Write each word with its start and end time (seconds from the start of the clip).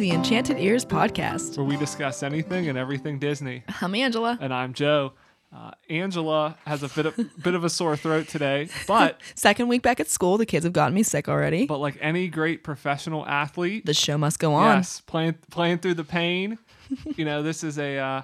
To 0.00 0.06
the 0.06 0.12
Enchanted 0.12 0.58
Ears 0.58 0.86
podcast. 0.86 1.58
where 1.58 1.66
we 1.66 1.76
discuss 1.76 2.22
anything 2.22 2.70
and 2.70 2.78
everything 2.78 3.18
Disney. 3.18 3.64
I'm 3.82 3.94
Angela. 3.94 4.38
And 4.40 4.50
I'm 4.50 4.72
Joe. 4.72 5.12
Uh, 5.54 5.72
Angela 5.90 6.56
has 6.64 6.82
a 6.82 6.88
bit 6.88 7.04
of 7.04 7.16
bit 7.42 7.52
of 7.52 7.64
a 7.64 7.68
sore 7.68 7.98
throat 7.98 8.26
today, 8.26 8.70
but 8.86 9.20
Second 9.34 9.68
week 9.68 9.82
back 9.82 10.00
at 10.00 10.08
school. 10.08 10.38
The 10.38 10.46
kids 10.46 10.64
have 10.64 10.72
gotten 10.72 10.94
me 10.94 11.02
sick 11.02 11.28
already. 11.28 11.66
but 11.66 11.80
like 11.80 11.98
any 12.00 12.28
great 12.28 12.64
professional 12.64 13.26
athlete, 13.26 13.84
the 13.84 13.92
show 13.92 14.16
must 14.16 14.38
go 14.38 14.54
on. 14.54 14.78
yes, 14.78 15.02
playing 15.02 15.34
playing 15.50 15.80
through 15.80 15.94
the 15.94 16.04
pain. 16.04 16.56
you 17.16 17.26
know, 17.26 17.42
this 17.42 17.62
is 17.62 17.78
a 17.78 17.98
uh, 17.98 18.22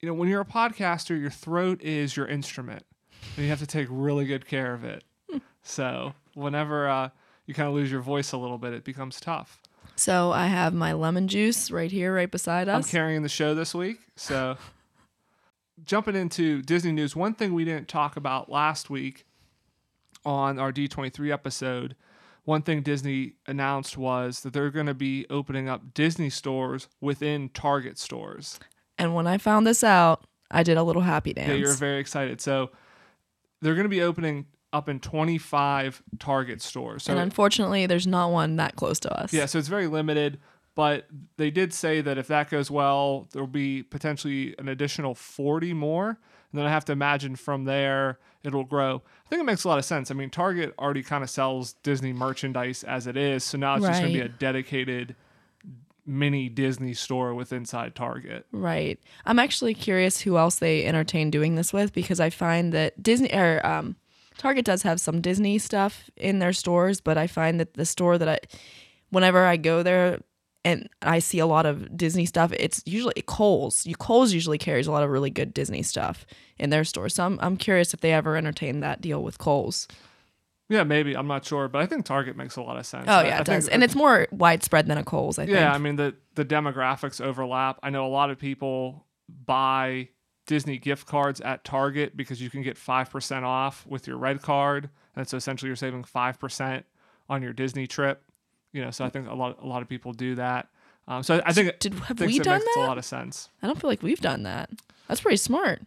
you 0.00 0.08
know 0.08 0.14
when 0.14 0.30
you're 0.30 0.40
a 0.40 0.46
podcaster, 0.46 1.20
your 1.20 1.28
throat 1.28 1.82
is 1.82 2.16
your 2.16 2.26
instrument, 2.26 2.84
and 3.36 3.44
you 3.44 3.50
have 3.50 3.60
to 3.60 3.66
take 3.66 3.86
really 3.90 4.24
good 4.24 4.46
care 4.46 4.72
of 4.72 4.82
it. 4.82 5.04
so 5.62 6.14
whenever 6.32 6.88
uh, 6.88 7.10
you 7.44 7.52
kind 7.52 7.68
of 7.68 7.74
lose 7.74 7.92
your 7.92 8.00
voice 8.00 8.32
a 8.32 8.38
little 8.38 8.56
bit, 8.56 8.72
it 8.72 8.82
becomes 8.82 9.20
tough. 9.20 9.60
So 9.96 10.30
I 10.30 10.46
have 10.46 10.74
my 10.74 10.92
lemon 10.92 11.26
juice 11.26 11.70
right 11.70 11.90
here, 11.90 12.14
right 12.14 12.30
beside 12.30 12.68
us. 12.68 12.76
I'm 12.76 12.90
carrying 12.90 13.22
the 13.22 13.28
show 13.28 13.54
this 13.54 13.74
week. 13.74 13.98
So, 14.14 14.56
jumping 15.84 16.14
into 16.14 16.62
Disney 16.62 16.92
news, 16.92 17.16
one 17.16 17.34
thing 17.34 17.54
we 17.54 17.64
didn't 17.64 17.88
talk 17.88 18.16
about 18.16 18.50
last 18.50 18.90
week 18.90 19.24
on 20.24 20.58
our 20.58 20.70
D23 20.72 21.32
episode, 21.32 21.96
one 22.44 22.62
thing 22.62 22.82
Disney 22.82 23.32
announced 23.46 23.96
was 23.96 24.40
that 24.40 24.52
they're 24.52 24.70
going 24.70 24.86
to 24.86 24.94
be 24.94 25.26
opening 25.30 25.68
up 25.68 25.94
Disney 25.94 26.30
stores 26.30 26.88
within 27.00 27.48
Target 27.48 27.98
stores. 27.98 28.58
and 28.98 29.14
when 29.14 29.26
I 29.26 29.38
found 29.38 29.66
this 29.66 29.82
out, 29.82 30.26
I 30.50 30.62
did 30.62 30.76
a 30.76 30.82
little 30.82 31.02
happy 31.02 31.32
dance. 31.32 31.48
Yeah, 31.48 31.54
you're 31.54 31.74
very 31.74 31.98
excited. 32.00 32.40
So, 32.40 32.70
they're 33.62 33.74
going 33.74 33.84
to 33.84 33.88
be 33.88 34.02
opening 34.02 34.46
up 34.76 34.88
in 34.88 35.00
25 35.00 36.02
Target 36.18 36.62
stores. 36.62 37.04
So, 37.04 37.12
and 37.12 37.20
unfortunately, 37.20 37.86
there's 37.86 38.06
not 38.06 38.30
one 38.30 38.56
that 38.56 38.76
close 38.76 39.00
to 39.00 39.20
us. 39.20 39.32
Yeah, 39.32 39.46
so 39.46 39.58
it's 39.58 39.68
very 39.68 39.86
limited, 39.86 40.38
but 40.74 41.06
they 41.36 41.50
did 41.50 41.72
say 41.72 42.00
that 42.00 42.18
if 42.18 42.28
that 42.28 42.50
goes 42.50 42.70
well, 42.70 43.28
there'll 43.32 43.46
be 43.48 43.82
potentially 43.82 44.54
an 44.58 44.68
additional 44.68 45.14
40 45.14 45.72
more. 45.72 46.08
And 46.08 46.60
then 46.60 46.66
I 46.66 46.70
have 46.70 46.84
to 46.86 46.92
imagine 46.92 47.36
from 47.36 47.64
there 47.64 48.18
it'll 48.44 48.64
grow. 48.64 49.02
I 49.26 49.28
think 49.28 49.40
it 49.40 49.44
makes 49.44 49.64
a 49.64 49.68
lot 49.68 49.78
of 49.78 49.84
sense. 49.84 50.10
I 50.10 50.14
mean, 50.14 50.30
Target 50.30 50.74
already 50.78 51.02
kind 51.02 51.24
of 51.24 51.30
sells 51.30 51.72
Disney 51.82 52.12
merchandise 52.12 52.84
as 52.84 53.06
it 53.06 53.16
is, 53.16 53.42
so 53.42 53.58
now 53.58 53.74
it's 53.74 53.84
just 53.84 54.00
going 54.00 54.12
to 54.12 54.18
be 54.18 54.24
a 54.24 54.28
dedicated 54.28 55.16
mini 56.06 56.48
Disney 56.48 56.94
store 56.94 57.34
with 57.34 57.52
inside 57.52 57.94
Target. 57.94 58.46
Right. 58.52 59.00
I'm 59.24 59.38
actually 59.38 59.74
curious 59.74 60.20
who 60.20 60.38
else 60.38 60.56
they 60.56 60.86
entertain 60.86 61.30
doing 61.30 61.56
this 61.56 61.72
with 61.72 61.92
because 61.92 62.20
I 62.20 62.30
find 62.30 62.72
that 62.72 63.02
Disney 63.02 63.32
or 63.32 63.64
um, 63.66 63.96
Target 64.38 64.64
does 64.64 64.82
have 64.82 65.00
some 65.00 65.20
Disney 65.20 65.58
stuff 65.58 66.10
in 66.16 66.38
their 66.38 66.52
stores, 66.52 67.00
but 67.00 67.16
I 67.16 67.26
find 67.26 67.58
that 67.60 67.74
the 67.74 67.86
store 67.86 68.18
that 68.18 68.28
I, 68.28 68.38
whenever 69.10 69.44
I 69.44 69.56
go 69.56 69.82
there 69.82 70.20
and 70.64 70.88
I 71.00 71.20
see 71.20 71.38
a 71.38 71.46
lot 71.46 71.64
of 71.64 71.96
Disney 71.96 72.26
stuff, 72.26 72.52
it's 72.52 72.82
usually 72.84 73.22
Kohl's. 73.26 73.86
You 73.86 73.94
Kohl's 73.94 74.32
usually 74.32 74.58
carries 74.58 74.86
a 74.86 74.92
lot 74.92 75.04
of 75.04 75.10
really 75.10 75.30
good 75.30 75.54
Disney 75.54 75.82
stuff 75.82 76.26
in 76.58 76.70
their 76.70 76.84
store. 76.84 77.08
So 77.08 77.24
I'm 77.24 77.38
I'm 77.40 77.56
curious 77.56 77.94
if 77.94 78.00
they 78.00 78.12
ever 78.12 78.36
entertain 78.36 78.80
that 78.80 79.00
deal 79.00 79.22
with 79.22 79.38
Kohl's. 79.38 79.86
Yeah, 80.68 80.82
maybe. 80.82 81.16
I'm 81.16 81.28
not 81.28 81.44
sure, 81.44 81.68
but 81.68 81.80
I 81.80 81.86
think 81.86 82.04
Target 82.04 82.36
makes 82.36 82.56
a 82.56 82.62
lot 82.62 82.76
of 82.76 82.84
sense. 82.84 83.06
Oh 83.08 83.22
yeah, 83.22 83.36
I 83.36 83.40
it 83.40 83.46
does, 83.46 83.68
and 83.68 83.84
it's 83.84 83.94
more 83.94 84.26
widespread 84.32 84.88
than 84.88 84.98
a 84.98 85.04
Kohl's. 85.04 85.38
I 85.38 85.46
think. 85.46 85.54
Yeah, 85.54 85.72
I 85.72 85.78
mean 85.78 85.94
the 85.94 86.16
the 86.34 86.44
demographics 86.44 87.20
overlap. 87.20 87.78
I 87.84 87.90
know 87.90 88.04
a 88.04 88.10
lot 88.10 88.30
of 88.30 88.38
people 88.38 89.06
buy 89.28 90.08
Disney 90.46 90.78
gift 90.78 91.06
cards 91.06 91.40
at 91.40 91.64
Target 91.64 92.16
because 92.16 92.40
you 92.40 92.50
can 92.50 92.62
get 92.62 92.78
five 92.78 93.10
percent 93.10 93.44
off 93.44 93.84
with 93.86 94.06
your 94.06 94.16
red 94.16 94.42
card, 94.42 94.90
and 95.14 95.28
so 95.28 95.36
essentially 95.36 95.68
you're 95.68 95.76
saving 95.76 96.04
five 96.04 96.38
percent 96.38 96.86
on 97.28 97.42
your 97.42 97.52
Disney 97.52 97.86
trip. 97.86 98.22
You 98.72 98.84
know, 98.84 98.90
so 98.90 99.04
I 99.04 99.10
think 99.10 99.28
a 99.28 99.34
lot 99.34 99.58
a 99.62 99.66
lot 99.66 99.82
of 99.82 99.88
people 99.88 100.12
do 100.12 100.36
that. 100.36 100.68
Um, 101.08 101.22
so 101.22 101.40
I 101.44 101.52
think 101.52 101.68
it 101.68 101.80
Did 101.80 101.94
have 101.94 102.20
we 102.20 102.38
done 102.38 102.60
makes 102.60 102.76
a 102.76 102.80
lot 102.80 102.98
of 102.98 103.04
sense. 103.04 103.50
I 103.62 103.66
don't 103.66 103.80
feel 103.80 103.90
like 103.90 104.02
we've 104.02 104.20
done 104.20 104.42
that. 104.42 104.70
That's 105.08 105.20
pretty 105.20 105.36
smart. 105.36 105.82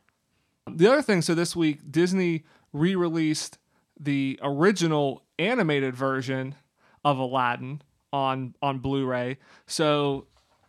The 0.69 0.87
other 0.87 1.01
thing, 1.01 1.21
so 1.21 1.35
this 1.35 1.55
week 1.55 1.91
Disney 1.91 2.43
re-released 2.71 3.57
the 3.99 4.39
original 4.41 5.23
animated 5.37 5.95
version 5.95 6.55
of 7.03 7.17
Aladdin 7.17 7.81
on 8.13 8.55
on 8.61 8.79
Blu-ray. 8.79 9.37
So 9.67 10.27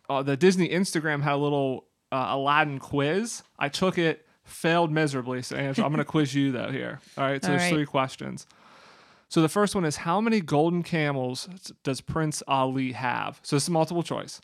uh, 0.09 0.21
the 0.21 0.35
Disney 0.35 0.69
Instagram 0.69 1.21
had 1.21 1.33
a 1.33 1.37
little 1.37 1.85
uh, 2.11 2.27
Aladdin 2.29 2.79
quiz. 2.79 3.43
I 3.57 3.69
took 3.69 3.97
it, 3.97 4.25
failed 4.43 4.91
miserably. 4.91 5.41
So 5.41 5.55
I'm 5.57 5.73
going 5.73 5.97
to 5.97 6.05
quiz 6.05 6.33
you 6.35 6.51
though 6.51 6.71
here. 6.71 6.99
All 7.17 7.23
right. 7.23 7.43
So 7.43 7.51
All 7.51 7.57
there's 7.57 7.71
right. 7.71 7.73
three 7.73 7.85
questions. 7.85 8.47
So 9.29 9.41
the 9.41 9.49
first 9.49 9.75
one 9.75 9.85
is 9.85 9.97
how 9.97 10.19
many 10.19 10.41
golden 10.41 10.83
camels 10.83 11.47
does 11.83 12.01
Prince 12.01 12.43
Ali 12.47 12.91
have? 12.91 13.39
So 13.43 13.55
this 13.55 13.63
is 13.63 13.69
multiple 13.69 14.03
choice. 14.03 14.41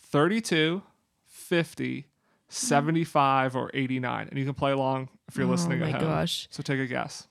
32, 0.00 0.82
50, 1.26 2.06
75 2.48 3.56
or 3.56 3.70
89. 3.72 4.28
And 4.28 4.38
you 4.38 4.44
can 4.44 4.52
play 4.54 4.72
along 4.72 5.08
if 5.28 5.36
you're 5.36 5.46
listening 5.46 5.82
oh 5.82 5.86
my 5.86 5.92
at 5.92 6.02
home. 6.02 6.10
gosh. 6.10 6.46
So 6.50 6.62
take 6.62 6.78
a 6.78 6.86
guess. 6.86 7.26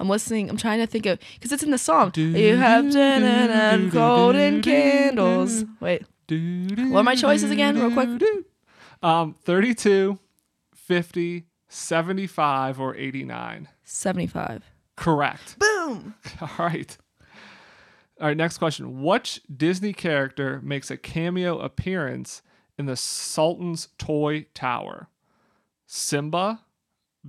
I'm 0.00 0.08
listening. 0.08 0.48
I'm 0.48 0.56
trying 0.56 0.78
to 0.78 0.86
think 0.86 1.06
of 1.06 1.18
because 1.34 1.50
it's 1.50 1.62
in 1.62 1.70
the 1.70 1.78
song. 1.78 2.12
You 2.14 2.56
have 2.56 2.92
ten 2.92 3.24
and 3.24 3.90
golden 3.90 4.62
candles. 4.62 5.64
Wait, 5.80 6.04
what 6.30 7.00
are 7.00 7.02
my 7.02 7.14
choices 7.14 7.50
again, 7.50 7.78
real 7.78 7.92
quick? 7.92 8.08
Um, 9.02 9.34
32, 9.44 10.18
50, 10.74 11.46
75 11.68 12.80
or 12.80 12.94
89. 12.96 13.68
seventy-five. 13.84 14.64
Correct. 14.96 15.58
Boom. 15.60 16.14
All 16.40 16.50
right. 16.58 16.96
All 18.20 18.26
right, 18.26 18.36
next 18.36 18.58
question. 18.58 19.02
Which 19.04 19.40
Disney 19.54 19.92
character 19.92 20.60
makes 20.64 20.90
a 20.90 20.96
cameo 20.96 21.58
appearance 21.60 22.42
in 22.76 22.86
the 22.86 22.96
Sultan's 22.96 23.88
Toy 23.96 24.46
Tower? 24.54 25.08
Simba, 25.86 26.60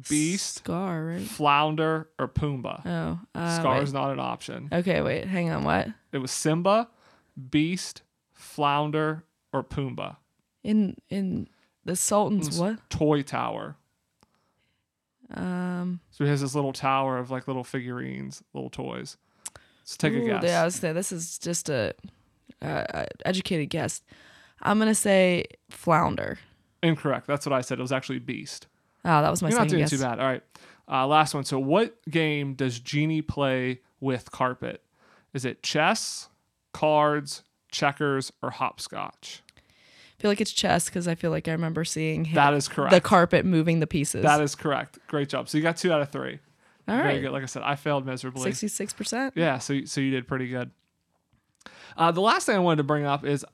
Beast, 0.10 0.58
Scar, 0.58 1.06
right? 1.06 1.22
Flounder, 1.22 2.10
or 2.18 2.28
Pumbaa? 2.28 2.82
Oh, 2.86 3.20
uh, 3.36 3.58
Scar 3.60 3.82
is 3.84 3.94
not 3.94 4.12
an 4.12 4.20
option. 4.20 4.68
Okay, 4.72 5.02
wait. 5.02 5.26
Hang 5.26 5.50
on. 5.52 5.64
What 5.64 5.90
It 6.12 6.18
was 6.18 6.32
Simba, 6.32 6.90
Beast, 7.52 8.02
Flounder, 8.40 9.26
or 9.52 9.64
Pumbaa. 9.64 10.16
in 10.64 10.96
in 11.10 11.48
the 11.84 11.96
Sultan's 11.96 12.58
what? 12.60 12.90
Toy 12.90 13.22
Tower. 13.22 13.76
Um. 15.34 16.00
So 16.12 16.24
he 16.24 16.30
has 16.30 16.42
this 16.42 16.56
little 16.56 16.74
tower 16.74 17.18
of 17.18 17.30
like 17.30 17.48
little 17.48 17.64
figurines, 17.64 18.42
little 18.54 18.70
toys. 18.70 19.18
Let's 19.82 19.98
take 19.98 20.14
a 20.14 20.18
ooh, 20.18 20.26
guess. 20.28 20.44
Yeah, 20.44 20.62
I 20.62 20.66
was 20.66 20.80
gonna 20.80 20.94
this 20.94 21.12
is 21.12 21.38
just 21.38 21.70
a, 21.70 21.94
uh, 22.62 23.06
educated 23.26 23.70
guess. 23.70 24.02
I'm 24.62 24.80
gonna 24.80 24.96
say 24.96 25.46
flounder. 25.70 26.40
Incorrect. 26.82 27.28
That's 27.28 27.46
what 27.46 27.54
I 27.54 27.62
said. 27.62 27.80
It 27.80 27.82
was 27.82 27.92
actually 27.92 28.20
Beast. 28.20 28.68
Oh, 29.04 29.22
that 29.22 29.30
was 29.30 29.42
my 29.42 29.50
You're 29.50 29.60
not 29.60 29.68
doing 29.68 29.82
guess. 29.82 29.90
too 29.90 30.00
bad. 30.00 30.20
All 30.20 30.26
right. 30.26 30.44
Uh, 30.90 31.06
last 31.06 31.34
one. 31.34 31.44
So, 31.44 31.60
what 31.60 31.98
game 32.10 32.54
does 32.54 32.80
Genie 32.80 33.22
play 33.22 33.82
with 34.00 34.32
carpet? 34.32 34.84
Is 35.34 35.46
it 35.46 35.62
chess, 35.62 36.30
cards, 36.74 37.44
checkers, 37.72 38.32
or 38.42 38.52
hopscotch? 38.52 39.42
I 39.58 40.22
feel 40.22 40.32
like 40.32 40.42
it's 40.42 40.52
chess 40.52 40.86
because 40.86 41.08
I 41.08 41.16
feel 41.16 41.32
like 41.32 41.48
I 41.48 41.52
remember 41.52 41.86
seeing 41.86 42.26
him, 42.26 42.36
That 42.36 42.54
is 42.54 42.68
correct. 42.68 42.92
the 42.92 43.00
carpet 43.02 43.46
moving 43.46 43.80
the 43.80 43.88
pieces. 43.88 44.24
that 44.24 44.42
is 44.42 44.54
correct. 44.56 45.00
Great 45.08 45.30
job. 45.30 45.48
So 45.48 45.58
you 45.58 45.62
got 45.64 45.78
two 45.78 45.92
out 45.94 46.02
of 46.02 46.10
three. 46.10 46.40
All 46.88 46.96
Very 46.98 47.08
right. 47.16 47.22
good. 47.22 47.32
Like 47.32 47.44
I 47.44 47.46
said, 47.46 47.62
I 47.64 47.76
failed 47.76 48.06
miserably. 48.06 48.44
Sixty-six 48.44 48.92
percent. 48.94 49.34
Yeah, 49.38 49.60
so 49.60 49.86
so 49.86 50.02
you 50.02 50.12
did 50.12 50.28
pretty 50.28 50.48
good. 50.50 50.72
Uh, 51.96 52.12
the 52.12 52.22
last 52.22 52.46
thing 52.46 52.56
I 52.56 52.60
wanted 52.60 52.78
to 52.78 52.84
bring 52.84 53.06
up 53.06 53.24
is 53.26 53.46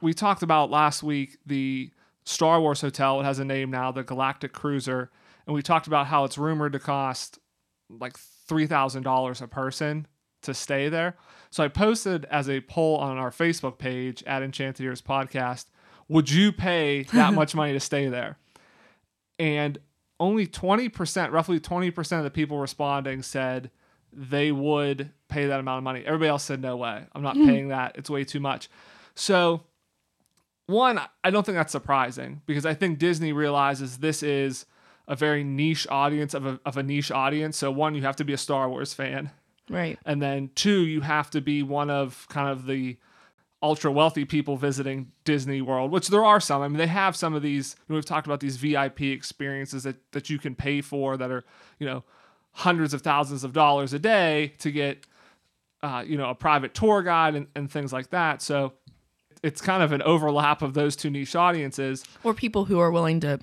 we 0.00 0.12
talked 0.12 0.42
about 0.42 0.70
last 0.70 1.02
week 1.02 1.38
the 1.46 1.90
Star 2.24 2.60
Wars 2.60 2.80
hotel. 2.80 3.20
It 3.20 3.24
has 3.24 3.38
a 3.38 3.44
name 3.44 3.70
now, 3.70 3.92
the 3.92 4.02
Galactic 4.02 4.52
Cruiser, 4.52 5.10
and 5.46 5.54
we 5.54 5.62
talked 5.62 5.86
about 5.86 6.06
how 6.08 6.24
it's 6.24 6.36
rumored 6.38 6.72
to 6.72 6.78
cost 6.78 7.38
like 7.88 8.18
three 8.18 8.66
thousand 8.66 9.02
dollars 9.04 9.40
a 9.40 9.46
person 9.48 10.06
to 10.42 10.54
stay 10.54 10.88
there. 10.88 11.16
So 11.50 11.64
I 11.64 11.68
posted 11.68 12.24
as 12.26 12.48
a 12.48 12.60
poll 12.60 12.96
on 12.96 13.18
our 13.18 13.30
Facebook 13.30 13.78
page 13.78 14.22
at 14.24 14.42
Enchanted 14.42 14.84
Ears 14.84 15.02
Podcast: 15.02 15.66
Would 16.08 16.30
you 16.30 16.52
pay 16.52 17.04
that 17.12 17.34
much 17.34 17.54
money 17.54 17.72
to 17.72 17.80
stay 17.80 18.08
there? 18.08 18.38
And 19.38 19.78
only 20.20 20.46
20%, 20.46 21.32
roughly 21.32 21.58
20% 21.58 22.18
of 22.18 22.24
the 22.24 22.30
people 22.30 22.58
responding 22.58 23.22
said 23.22 23.70
they 24.12 24.52
would 24.52 25.10
pay 25.28 25.46
that 25.46 25.58
amount 25.58 25.78
of 25.78 25.84
money. 25.84 26.04
Everybody 26.06 26.28
else 26.28 26.44
said, 26.44 26.60
no 26.60 26.76
way. 26.76 27.04
I'm 27.12 27.22
not 27.22 27.36
hmm. 27.36 27.46
paying 27.46 27.68
that. 27.68 27.96
It's 27.96 28.08
way 28.08 28.24
too 28.24 28.38
much. 28.38 28.68
So, 29.14 29.64
one, 30.66 31.00
I 31.24 31.30
don't 31.30 31.44
think 31.44 31.56
that's 31.56 31.72
surprising 31.72 32.42
because 32.46 32.64
I 32.64 32.74
think 32.74 32.98
Disney 32.98 33.32
realizes 33.32 33.98
this 33.98 34.22
is 34.22 34.64
a 35.08 35.16
very 35.16 35.42
niche 35.42 35.88
audience 35.90 36.34
of 36.34 36.46
a, 36.46 36.60
of 36.64 36.76
a 36.76 36.82
niche 36.82 37.10
audience. 37.10 37.56
So, 37.56 37.70
one, 37.70 37.94
you 37.94 38.02
have 38.02 38.16
to 38.16 38.24
be 38.24 38.32
a 38.32 38.38
Star 38.38 38.68
Wars 38.68 38.94
fan. 38.94 39.30
Right. 39.72 39.98
And 40.04 40.20
then 40.20 40.50
two, 40.54 40.86
you 40.86 41.00
have 41.00 41.30
to 41.30 41.40
be 41.40 41.62
one 41.62 41.90
of 41.90 42.26
kind 42.28 42.48
of 42.48 42.66
the 42.66 42.98
ultra 43.62 43.92
wealthy 43.92 44.24
people 44.24 44.56
visiting 44.56 45.12
Disney 45.24 45.62
World, 45.62 45.90
which 45.92 46.08
there 46.08 46.24
are 46.24 46.40
some. 46.40 46.62
I 46.62 46.68
mean, 46.68 46.78
they 46.78 46.86
have 46.88 47.16
some 47.16 47.34
of 47.34 47.42
these. 47.42 47.76
You 47.88 47.92
know, 47.92 47.96
we've 47.96 48.04
talked 48.04 48.26
about 48.26 48.40
these 48.40 48.56
VIP 48.56 49.02
experiences 49.02 49.84
that, 49.84 49.96
that 50.12 50.30
you 50.30 50.38
can 50.38 50.54
pay 50.54 50.80
for 50.80 51.16
that 51.16 51.30
are, 51.30 51.44
you 51.78 51.86
know, 51.86 52.04
hundreds 52.52 52.92
of 52.92 53.02
thousands 53.02 53.44
of 53.44 53.52
dollars 53.52 53.92
a 53.92 53.98
day 53.98 54.52
to 54.58 54.70
get 54.70 55.06
uh, 55.82 56.04
you 56.06 56.16
know, 56.16 56.30
a 56.30 56.34
private 56.34 56.74
tour 56.74 57.02
guide 57.02 57.34
and, 57.34 57.46
and 57.54 57.70
things 57.70 57.92
like 57.92 58.10
that. 58.10 58.40
So 58.40 58.72
it's 59.42 59.60
kind 59.60 59.82
of 59.82 59.92
an 59.92 60.02
overlap 60.02 60.62
of 60.62 60.74
those 60.74 60.94
two 60.94 61.10
niche 61.10 61.34
audiences. 61.34 62.04
Or 62.22 62.34
people 62.34 62.66
who 62.66 62.78
are 62.78 62.90
willing 62.90 63.20
to, 63.20 63.40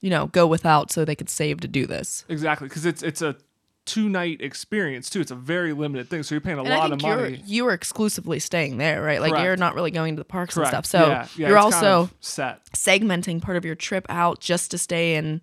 you 0.00 0.10
know, 0.10 0.28
go 0.28 0.46
without 0.46 0.92
so 0.92 1.04
they 1.04 1.16
could 1.16 1.28
save 1.28 1.60
to 1.60 1.68
do 1.68 1.86
this. 1.86 2.24
Exactly, 2.28 2.68
because 2.68 2.86
it's 2.86 3.02
it's 3.02 3.22
a 3.22 3.36
two 3.84 4.08
night 4.08 4.40
experience 4.40 5.10
too. 5.10 5.20
It's 5.20 5.30
a 5.30 5.36
very 5.36 5.72
limited 5.72 6.08
thing, 6.08 6.22
so 6.22 6.34
you're 6.34 6.40
paying 6.40 6.58
a 6.58 6.62
And 6.62 6.70
lot 6.70 6.92
of 6.92 7.02
you're 7.02 7.16
money. 7.16 7.42
you 7.46 7.66
are 7.66 7.72
exclusively 7.72 8.38
staying 8.38 8.78
there, 8.78 9.02
right? 9.02 9.20
Like 9.20 9.42
you're 9.42 9.56
not 9.56 9.74
really 9.74 9.90
going 9.90 10.16
to 10.16 10.20
the 10.20 10.24
parks 10.24 10.54
Correct. 10.54 10.72
and 10.72 10.86
stuff. 10.86 11.00
So 11.00 11.08
Yeah, 11.08 11.26
yeah, 11.36 11.48
you're 11.48 11.56
it's 11.58 11.74
kind 11.74 11.86
also 11.86 12.00
of 12.02 12.14
set. 12.20 12.64
segmenting 12.72 13.42
part 13.42 13.56
of 13.56 13.64
your 13.64 13.74
trip 13.74 14.06
out 14.08 14.40
just 14.40 14.70
to 14.70 14.78
stay 14.78 15.16
in 15.16 15.40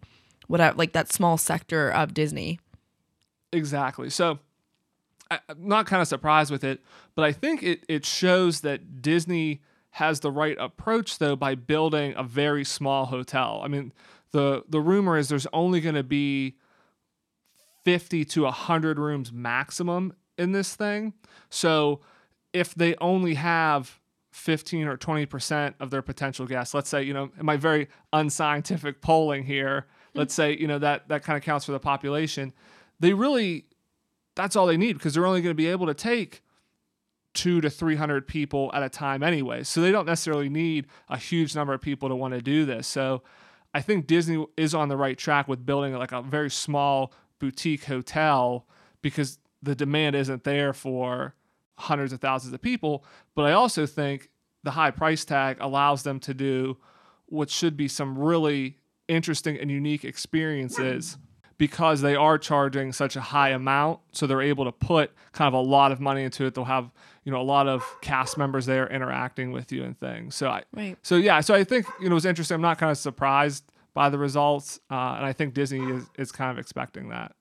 whatever 0.47 0.77
like 0.77 0.93
that 0.93 1.11
small 1.11 1.37
sector 1.37 1.89
of 1.91 2.13
Disney. 2.13 2.59
Exactly. 3.51 4.09
So 4.09 4.39
I, 5.31 5.39
I'm 5.49 5.67
not 5.67 5.85
kind 5.85 6.01
of 6.01 6.07
surprised 6.07 6.51
with 6.51 6.63
it, 6.63 6.81
but 7.15 7.25
I 7.25 7.31
think 7.31 7.63
it 7.63 7.83
it 7.87 8.05
shows 8.05 8.61
that 8.61 9.01
Disney 9.01 9.61
has 9.91 10.19
the 10.21 10.31
right 10.31 10.55
approach 10.59 11.17
though 11.17 11.35
by 11.35 11.55
building 11.55 12.13
a 12.15 12.23
very 12.23 12.63
small 12.63 13.05
hotel. 13.07 13.61
I 13.63 13.67
mean, 13.67 13.91
the 14.31 14.63
the 14.69 14.79
rumor 14.79 15.17
is 15.17 15.27
there's 15.29 15.47
only 15.51 15.81
going 15.81 15.95
to 15.95 16.03
be 16.03 16.55
50 17.85 18.25
to 18.25 18.43
100 18.43 18.99
rooms 18.99 19.31
maximum 19.31 20.13
in 20.37 20.51
this 20.51 20.75
thing. 20.75 21.13
So 21.49 22.01
if 22.53 22.73
they 22.75 22.95
only 22.95 23.35
have 23.35 23.99
15 24.31 24.87
or 24.87 24.97
20% 24.97 25.73
of 25.79 25.89
their 25.89 26.01
potential 26.01 26.45
guests, 26.45 26.73
let's 26.73 26.89
say, 26.89 27.03
you 27.03 27.13
know, 27.13 27.31
in 27.39 27.45
my 27.45 27.57
very 27.57 27.87
unscientific 28.13 29.01
polling 29.01 29.43
here, 29.43 29.87
hmm. 30.13 30.19
let's 30.19 30.33
say, 30.33 30.55
you 30.55 30.67
know, 30.67 30.79
that 30.79 31.07
that 31.09 31.23
kind 31.23 31.37
of 31.37 31.43
counts 31.43 31.65
for 31.65 31.71
the 31.71 31.79
population, 31.79 32.53
they 32.99 33.13
really 33.13 33.65
that's 34.35 34.55
all 34.55 34.65
they 34.65 34.77
need 34.77 34.93
because 34.93 35.13
they're 35.13 35.25
only 35.25 35.41
going 35.41 35.51
to 35.51 35.55
be 35.55 35.67
able 35.67 35.87
to 35.87 35.93
take 35.93 36.41
two 37.33 37.61
to 37.61 37.69
300 37.69 38.27
people 38.27 38.71
at 38.73 38.83
a 38.83 38.89
time 38.89 39.21
anyway. 39.21 39.63
So 39.63 39.81
they 39.81 39.91
don't 39.91 40.05
necessarily 40.05 40.49
need 40.49 40.87
a 41.09 41.17
huge 41.17 41.55
number 41.55 41.73
of 41.73 41.81
people 41.81 42.09
to 42.09 42.15
want 42.15 42.33
to 42.33 42.41
do 42.41 42.65
this. 42.65 42.87
So 42.87 43.21
I 43.73 43.81
think 43.81 44.07
Disney 44.07 44.45
is 44.57 44.73
on 44.73 44.89
the 44.89 44.97
right 44.97 45.17
track 45.17 45.47
with 45.47 45.65
building 45.65 45.93
like 45.93 46.11
a 46.11 46.21
very 46.21 46.49
small 46.49 47.13
boutique 47.39 47.85
hotel 47.85 48.67
because 49.01 49.39
the 49.63 49.75
demand 49.75 50.15
isn't 50.15 50.43
there 50.43 50.73
for 50.73 51.35
hundreds 51.77 52.11
of 52.13 52.19
thousands 52.21 52.53
of 52.53 52.61
people. 52.61 53.03
But 53.35 53.43
I 53.45 53.53
also 53.53 53.85
think 53.85 54.29
the 54.63 54.71
high 54.71 54.91
price 54.91 55.23
tag 55.25 55.57
allows 55.59 56.03
them 56.03 56.19
to 56.21 56.33
do 56.33 56.77
what 57.27 57.49
should 57.49 57.77
be 57.77 57.87
some 57.87 58.17
really 58.17 58.77
interesting 59.07 59.57
and 59.57 59.71
unique 59.71 60.03
experiences 60.05 61.17
because 61.57 62.01
they 62.01 62.15
are 62.15 62.37
charging 62.37 62.91
such 62.93 63.15
a 63.15 63.21
high 63.21 63.49
amount 63.49 63.99
so 64.11 64.25
they're 64.27 64.41
able 64.41 64.65
to 64.65 64.71
put 64.71 65.11
kind 65.31 65.47
of 65.47 65.53
a 65.53 65.59
lot 65.61 65.91
of 65.91 65.99
money 65.99 66.23
into 66.23 66.45
it 66.45 66.53
they'll 66.53 66.63
have 66.65 66.91
you 67.23 67.31
know 67.31 67.41
a 67.41 67.43
lot 67.43 67.67
of 67.67 67.83
cast 68.01 68.37
members 68.37 68.65
there 68.67 68.87
interacting 68.87 69.51
with 69.51 69.71
you 69.71 69.83
and 69.83 69.99
things 69.99 70.35
so 70.35 70.47
i 70.49 70.63
Right. 70.73 70.95
so 71.01 71.15
yeah 71.15 71.41
so 71.41 71.53
i 71.55 71.63
think 71.63 71.87
you 71.99 72.05
know 72.07 72.11
it 72.11 72.15
was 72.15 72.25
interesting 72.25 72.53
i'm 72.55 72.61
not 72.61 72.77
kind 72.77 72.91
of 72.91 72.97
surprised 72.99 73.63
by 73.93 74.09
the 74.09 74.17
results 74.17 74.79
uh, 74.91 75.15
and 75.17 75.25
i 75.25 75.33
think 75.33 75.53
disney 75.53 75.79
is, 75.91 76.05
is 76.17 76.31
kind 76.31 76.51
of 76.51 76.57
expecting 76.59 77.09
that 77.09 77.33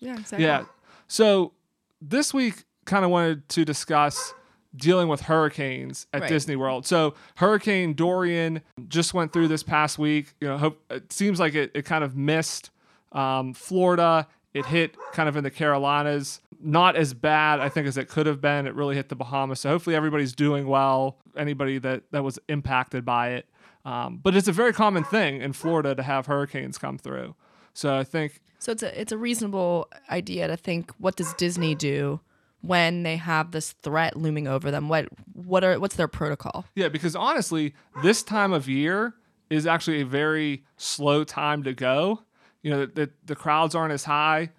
Yeah, 0.00 0.12
exactly. 0.18 0.44
yeah. 0.44 0.64
So 1.08 1.52
this 2.00 2.32
week, 2.32 2.64
kind 2.86 3.04
of 3.04 3.10
wanted 3.10 3.48
to 3.50 3.64
discuss 3.64 4.32
dealing 4.74 5.08
with 5.08 5.22
hurricanes 5.22 6.06
at 6.12 6.22
Right. 6.22 6.28
Disney 6.28 6.56
World. 6.56 6.86
So 6.86 7.14
Hurricane 7.36 7.94
Dorian 7.94 8.62
just 8.88 9.12
went 9.12 9.32
through 9.32 9.48
this 9.48 9.62
past 9.64 9.98
week. 9.98 10.34
You 10.40 10.48
know, 10.48 10.56
hope, 10.58 10.80
it 10.90 11.12
seems 11.12 11.38
like 11.40 11.54
it, 11.54 11.72
it 11.74 11.84
kind 11.84 12.04
of 12.04 12.16
missed 12.16 12.70
um, 13.12 13.52
Florida. 13.54 14.28
It 14.54 14.66
hit 14.66 14.96
kind 15.12 15.28
of 15.28 15.36
in 15.36 15.42
the 15.44 15.50
Carolinas. 15.50 16.40
Not 16.62 16.94
as 16.96 17.12
bad, 17.12 17.58
I 17.60 17.68
think, 17.68 17.86
as 17.86 17.96
it 17.98 18.08
could 18.08 18.26
have 18.26 18.40
been. 18.40 18.66
It 18.66 18.74
really 18.74 18.94
hit 18.94 19.08
the 19.08 19.16
Bahamas. 19.16 19.60
So 19.60 19.68
hopefully 19.70 19.96
everybody's 19.96 20.32
doing 20.32 20.66
well. 20.68 21.18
Anybody 21.36 21.78
that 21.78 22.04
that 22.12 22.22
was 22.24 22.38
impacted 22.48 23.04
by 23.04 23.30
it. 23.30 23.46
Um, 23.84 24.20
but 24.22 24.34
it's 24.36 24.48
a 24.48 24.52
very 24.52 24.72
common 24.72 25.04
thing 25.04 25.40
in 25.40 25.52
Florida 25.52 25.94
to 25.94 26.02
have 26.02 26.26
hurricanes 26.26 26.78
come 26.78 26.98
through. 26.98 27.34
So 27.72 27.96
I 27.96 28.04
think 28.04 28.40
So 28.58 28.72
it's 28.72 28.82
a 28.82 29.00
it's 29.00 29.12
a 29.12 29.18
reasonable 29.18 29.88
idea 30.10 30.48
to 30.48 30.56
think 30.56 30.92
what 30.98 31.16
does 31.16 31.32
Disney 31.34 31.74
do 31.74 32.20
when 32.60 33.04
they 33.04 33.16
have 33.16 33.52
this 33.52 33.72
threat 33.72 34.16
looming 34.16 34.46
over 34.46 34.70
them? 34.70 34.88
What 34.88 35.08
what 35.32 35.64
are 35.64 35.78
what's 35.78 35.96
their 35.96 36.08
protocol? 36.08 36.66
Yeah, 36.74 36.88
because 36.88 37.16
honestly, 37.16 37.74
this 38.02 38.22
time 38.22 38.52
of 38.52 38.68
year 38.68 39.14
is 39.48 39.66
actually 39.66 40.00
a 40.00 40.06
very 40.06 40.64
slow 40.76 41.24
time 41.24 41.62
to 41.62 41.72
go. 41.72 42.22
You 42.62 42.70
know, 42.70 42.86
the, 42.86 43.10
the 43.24 43.34
crowds 43.34 43.74
aren't 43.74 43.92
as 43.92 44.04
high, 44.04 44.50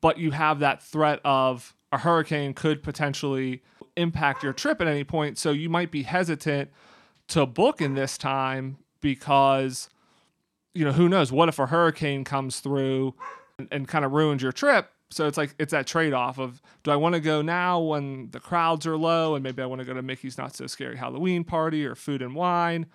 but 0.00 0.18
you 0.18 0.30
have 0.30 0.60
that 0.60 0.82
threat 0.82 1.20
of 1.24 1.74
a 1.92 1.98
hurricane 1.98 2.54
could 2.54 2.82
potentially 2.82 3.62
impact 3.96 4.42
your 4.42 4.52
trip 4.52 4.80
at 4.80 4.88
any 4.88 5.04
point. 5.04 5.38
So 5.38 5.50
you 5.50 5.68
might 5.68 5.90
be 5.90 6.02
hesitant 6.02 6.70
to 7.28 7.46
book 7.46 7.80
in 7.80 7.94
this 7.94 8.18
time 8.18 8.78
because, 9.00 9.88
you 10.74 10.84
know, 10.84 10.92
who 10.92 11.08
knows? 11.08 11.32
What 11.32 11.48
if 11.48 11.58
a 11.58 11.66
hurricane 11.66 12.24
comes 12.24 12.60
through 12.60 13.14
and, 13.58 13.68
and 13.70 13.88
kind 13.88 14.04
of 14.04 14.12
ruins 14.12 14.42
your 14.42 14.52
trip? 14.52 14.90
So 15.10 15.28
it's 15.28 15.38
like 15.38 15.54
it's 15.58 15.70
that 15.70 15.86
trade 15.86 16.12
off 16.12 16.38
of 16.38 16.60
do 16.82 16.90
I 16.90 16.96
want 16.96 17.14
to 17.14 17.20
go 17.20 17.40
now 17.40 17.78
when 17.78 18.30
the 18.30 18.40
crowds 18.40 18.86
are 18.86 18.96
low 18.96 19.34
and 19.34 19.44
maybe 19.44 19.62
I 19.62 19.66
want 19.66 19.80
to 19.80 19.84
go 19.84 19.94
to 19.94 20.02
Mickey's 20.02 20.36
Not 20.36 20.56
So 20.56 20.66
Scary 20.66 20.96
Halloween 20.96 21.44
party 21.44 21.86
or 21.86 21.94
food 21.94 22.20
and 22.20 22.34
wine. 22.34 22.86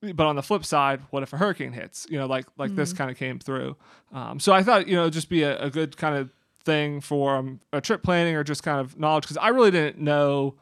But 0.00 0.26
on 0.26 0.36
the 0.36 0.42
flip 0.42 0.64
side, 0.64 1.00
what 1.10 1.22
if 1.22 1.32
a 1.32 1.36
hurricane 1.36 1.72
hits? 1.72 2.06
You 2.08 2.18
know, 2.18 2.26
like 2.26 2.46
like 2.56 2.74
this 2.74 2.92
kind 2.92 3.10
of 3.10 3.16
came 3.16 3.38
through. 3.38 3.76
Um, 4.12 4.38
so 4.38 4.52
I 4.52 4.62
thought 4.62 4.86
you 4.86 4.94
know 4.94 5.10
just 5.10 5.28
be 5.28 5.42
a, 5.42 5.60
a 5.60 5.70
good 5.70 5.96
kind 5.96 6.16
of 6.16 6.30
thing 6.64 7.00
for 7.00 7.36
um, 7.36 7.60
a 7.72 7.80
trip 7.80 8.02
planning 8.02 8.36
or 8.36 8.44
just 8.44 8.62
kind 8.62 8.80
of 8.80 8.98
knowledge 8.98 9.24
because 9.24 9.36
I 9.36 9.48
really 9.48 9.70
didn't 9.70 9.98
know 9.98 10.54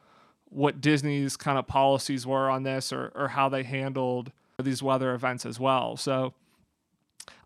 what 0.51 0.81
Disney's 0.81 1.37
kind 1.37 1.59
of 1.59 1.67
policies 1.67 2.27
were 2.27 2.51
on 2.51 2.65
this 2.65 2.93
or 2.93 3.11
or 3.15 3.29
how 3.29 3.49
they 3.49 3.63
handled 3.63 4.33
these 4.63 4.83
weather 4.83 5.15
events 5.15 5.47
as 5.47 5.59
well. 5.59 5.97
So 5.97 6.35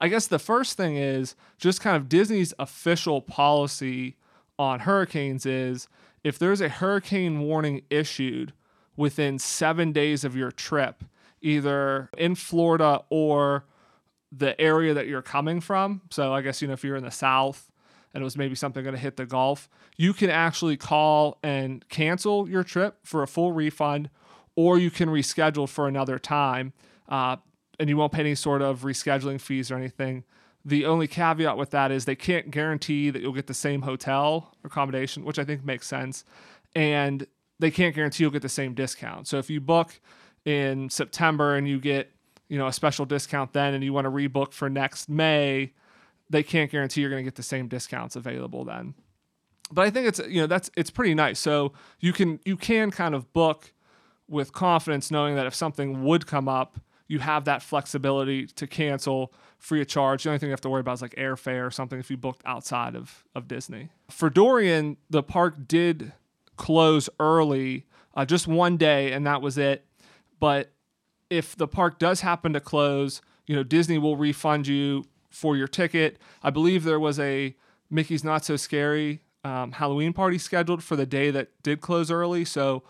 I 0.01 0.09
guess 0.09 0.27
the 0.27 0.39
first 0.39 0.77
thing 0.77 0.97
is 0.97 1.37
just 1.59 1.81
kind 1.81 1.97
of 1.97 2.09
Disney's 2.09 2.53
official 2.59 3.21
policy 3.21 4.17
on 4.59 4.81
hurricanes 4.81 5.47
is 5.47 5.89
if 6.23 6.39
there's 6.39 6.61
a 6.61 6.69
hurricane 6.69 7.41
warning 7.41 7.83
issued 7.91 8.53
within 8.97 9.39
seven 9.39 9.93
days 9.93 10.25
of 10.25 10.37
your 10.37 10.51
trip, 10.51 11.05
either 11.41 12.09
in 12.17 12.35
Florida 12.35 13.03
or 13.11 13.65
the 14.33 14.59
area 14.61 14.95
that 14.95 15.07
you're 15.07 15.23
coming 15.23 15.61
from. 15.61 16.03
So 16.11 16.33
I 16.33 16.41
guess, 16.41 16.63
you 16.63 16.69
know, 16.69 16.75
if 16.75 16.85
you're 16.85 16.97
in 16.97 17.05
the 17.05 17.11
South 17.11 17.71
and 18.15 18.23
it 18.23 18.25
was 18.25 18.37
maybe 18.37 18.55
something 18.55 18.83
going 18.83 18.95
to 18.95 19.01
hit 19.01 19.17
the 19.17 19.27
Gulf, 19.27 19.69
you 19.97 20.13
can 20.13 20.31
actually 20.31 20.77
call 20.77 21.39
and 21.43 21.87
cancel 21.89 22.49
your 22.49 22.63
trip 22.63 22.99
for 23.03 23.23
a 23.23 23.27
full 23.27 23.53
refund, 23.53 24.09
or 24.57 24.79
you 24.79 24.91
can 24.91 25.09
reschedule 25.09 25.69
for 25.69 25.89
another 25.89 26.19
time. 26.19 26.73
Uh, 27.09 27.37
and 27.81 27.89
you 27.89 27.97
won't 27.97 28.13
pay 28.13 28.21
any 28.21 28.37
sort 28.37 28.63
of 28.63 28.83
rescheduling 28.83 29.41
fees 29.41 29.71
or 29.71 29.77
anything. 29.77 30.23
The 30.65 30.87
only 30.87 31.09
caveat 31.09 31.59
with 31.59 31.71
that 31.71 31.91
is 31.91 32.05
they 32.05 32.15
can't 32.15 32.51
guarantee 32.51 33.11
that 33.11 33.21
you'll 33.21 33.33
get 33.33 33.49
the 33.49 33.55
same 33.55 33.83
hotel 33.83 34.55
accommodation, 34.65 35.25
which 35.25 35.39
I 35.39 35.45
think 35.45 35.65
makes 35.65 35.87
sense. 35.87 36.25
And 36.75 37.27
they 37.59 37.71
can't 37.71 37.95
guarantee 37.95 38.25
you'll 38.25 38.31
get 38.31 38.43
the 38.43 38.49
same 38.49 38.75
discount. 38.75 39.27
So 39.27 39.39
if 39.39 39.51
you 39.51 39.61
book 39.61 40.01
in 40.45 40.89
September 40.89 41.57
and 41.57 41.69
you 41.69 41.81
get, 41.81 42.13
you 42.49 42.59
know, 42.59 42.67
a 42.67 42.73
special 42.73 43.05
discount 43.05 43.53
then 43.53 43.75
and 43.75 43.83
you 43.83 43.93
want 43.93 44.05
to 44.07 44.11
rebook 44.11 44.53
for 44.53 44.71
next 44.71 45.09
May, 45.09 45.73
they 46.31 46.43
can't 46.43 46.71
guarantee 46.71 47.01
you're 47.01 47.11
going 47.11 47.25
to 47.25 47.31
get 47.31 47.37
the 47.37 47.43
same 47.43 47.69
discounts 47.69 48.17
available 48.17 48.65
then. 48.65 48.95
But 49.71 49.87
I 49.87 49.91
think 49.91 50.07
it's 50.07 50.21
you 50.29 50.41
know 50.41 50.47
that's 50.47 50.71
it's 50.77 50.91
pretty 50.91 51.15
nice. 51.15 51.39
So 51.39 51.73
you 52.01 52.13
can 52.13 52.41
you 52.45 52.57
can 52.57 52.91
kind 52.91 53.15
of 53.15 53.33
book 53.33 53.73
with 54.29 54.53
confidence 54.53 55.11
knowing 55.11 55.37
that 55.37 55.47
if 55.47 55.55
something 55.55 56.05
would 56.05 56.27
come 56.27 56.49
up, 56.49 56.79
you 57.09 57.19
have 57.19 57.45
that 57.45 57.63
flexibility 57.63 58.47
to 58.47 58.67
cancel 58.67 59.33
free 59.59 59.81
of 59.81 59.89
charge. 59.89 60.23
The 60.23 60.31
only 60.31 60.39
thing 60.39 60.49
you 60.49 60.53
have 60.53 60.61
to 60.63 60.71
worry 60.71 60.81
about 60.81 60.95
is 60.95 61.03
like 61.03 61.15
airfare 61.15 61.67
or 61.67 61.71
something 61.71 61.99
if 61.99 62.11
you 62.11 62.17
booked 62.17 62.43
outside 62.45 62.95
of, 62.95 63.25
of 63.35 63.49
Disney. 63.49 63.91
For 64.11 64.31
Dorian, 64.31 64.97
the 65.11 65.23
park 65.23 65.67
did 65.67 66.13
close 66.57 67.09
early, 67.21 67.87
uh, 68.15 68.25
just 68.25 68.47
one 68.47 68.77
day, 68.77 69.13
and 69.13 69.27
that 69.27 69.43
was 69.43 69.59
it. 69.59 69.85
But 70.41 70.73
if 71.31 71.57
the 71.57 71.69
park 71.69 71.99
does 71.99 72.21
happen 72.21 72.53
to 72.53 72.61
close, 72.61 73.21
you 73.47 73.55
know, 73.57 73.63
Disney 73.63 73.99
will 73.99 74.17
refund 74.17 74.67
you 74.67 75.05
for 75.35 75.57
your 75.57 75.69
ticket. 75.69 76.19
I 76.43 76.51
believe 76.51 76.85
there 76.85 77.01
was 77.01 77.19
a 77.19 77.55
Mickey's 77.91 78.25
Not 78.25 78.45
So 78.45 78.57
Scary 78.57 79.21
um, 79.45 79.73
Halloween 79.73 80.13
party 80.13 80.39
scheduled 80.39 80.83
for 80.83 80.97
the 80.97 81.07
day 81.07 81.31
that 81.31 81.51
did 81.63 81.81
close 81.81 82.11
early. 82.11 82.45
So 82.45 82.83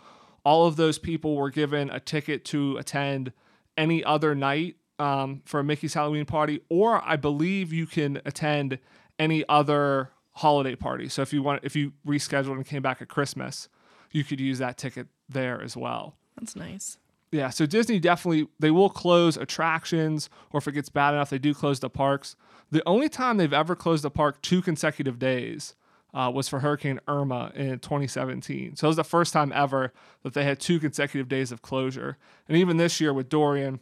all 0.43 0.65
of 0.65 0.77
those 0.77 0.97
people 0.97 1.35
were 1.35 1.49
given 1.49 1.89
a 1.89 1.99
ticket 1.99 2.45
to 2.45 2.77
attend 2.77 3.33
any 3.77 4.03
other 4.03 4.33
night 4.33 4.77
um, 4.97 5.41
for 5.45 5.59
a 5.59 5.63
Mickey's 5.63 5.93
Halloween 5.93 6.25
party, 6.25 6.61
or 6.69 7.01
I 7.03 7.17
believe 7.17 7.73
you 7.73 7.85
can 7.85 8.21
attend 8.23 8.79
any 9.19 9.43
other 9.49 10.11
holiday 10.31 10.75
party. 10.75 11.09
So 11.09 11.21
if 11.21 11.33
you 11.33 11.43
want, 11.43 11.61
if 11.63 11.75
you 11.75 11.91
rescheduled 12.07 12.53
and 12.53 12.65
came 12.65 12.81
back 12.81 13.01
at 13.01 13.09
Christmas, 13.09 13.67
you 14.11 14.23
could 14.23 14.39
use 14.39 14.59
that 14.59 14.77
ticket 14.77 15.07
there 15.27 15.61
as 15.61 15.75
well. 15.75 16.15
That's 16.37 16.55
nice. 16.55 16.97
Yeah, 17.35 17.49
so 17.49 17.65
Disney 17.65 17.99
definitely 17.99 18.47
they 18.59 18.71
will 18.71 18.89
close 18.89 19.35
attractions, 19.35 20.29
or 20.51 20.59
if 20.59 20.67
it 20.69 20.71
gets 20.71 20.87
bad 20.87 21.13
enough, 21.13 21.29
they 21.29 21.37
do 21.37 21.53
close 21.53 21.81
the 21.81 21.89
parks. 21.89 22.37
The 22.71 22.81
only 22.87 23.09
time 23.09 23.35
they've 23.35 23.51
ever 23.51 23.75
closed 23.75 24.05
a 24.05 24.09
park 24.09 24.41
two 24.41 24.61
consecutive 24.61 25.19
days 25.19 25.75
uh, 26.13 26.31
was 26.33 26.47
for 26.47 26.61
Hurricane 26.61 27.01
Irma 27.09 27.51
in 27.53 27.79
2017. 27.79 28.77
So 28.77 28.87
it 28.87 28.89
was 28.89 28.95
the 28.95 29.03
first 29.03 29.33
time 29.33 29.51
ever 29.53 29.91
that 30.23 30.33
they 30.33 30.45
had 30.45 30.61
two 30.61 30.79
consecutive 30.79 31.27
days 31.27 31.51
of 31.51 31.61
closure. 31.61 32.17
And 32.47 32.57
even 32.57 32.77
this 32.77 33.01
year 33.01 33.13
with 33.13 33.27
Dorian, 33.27 33.81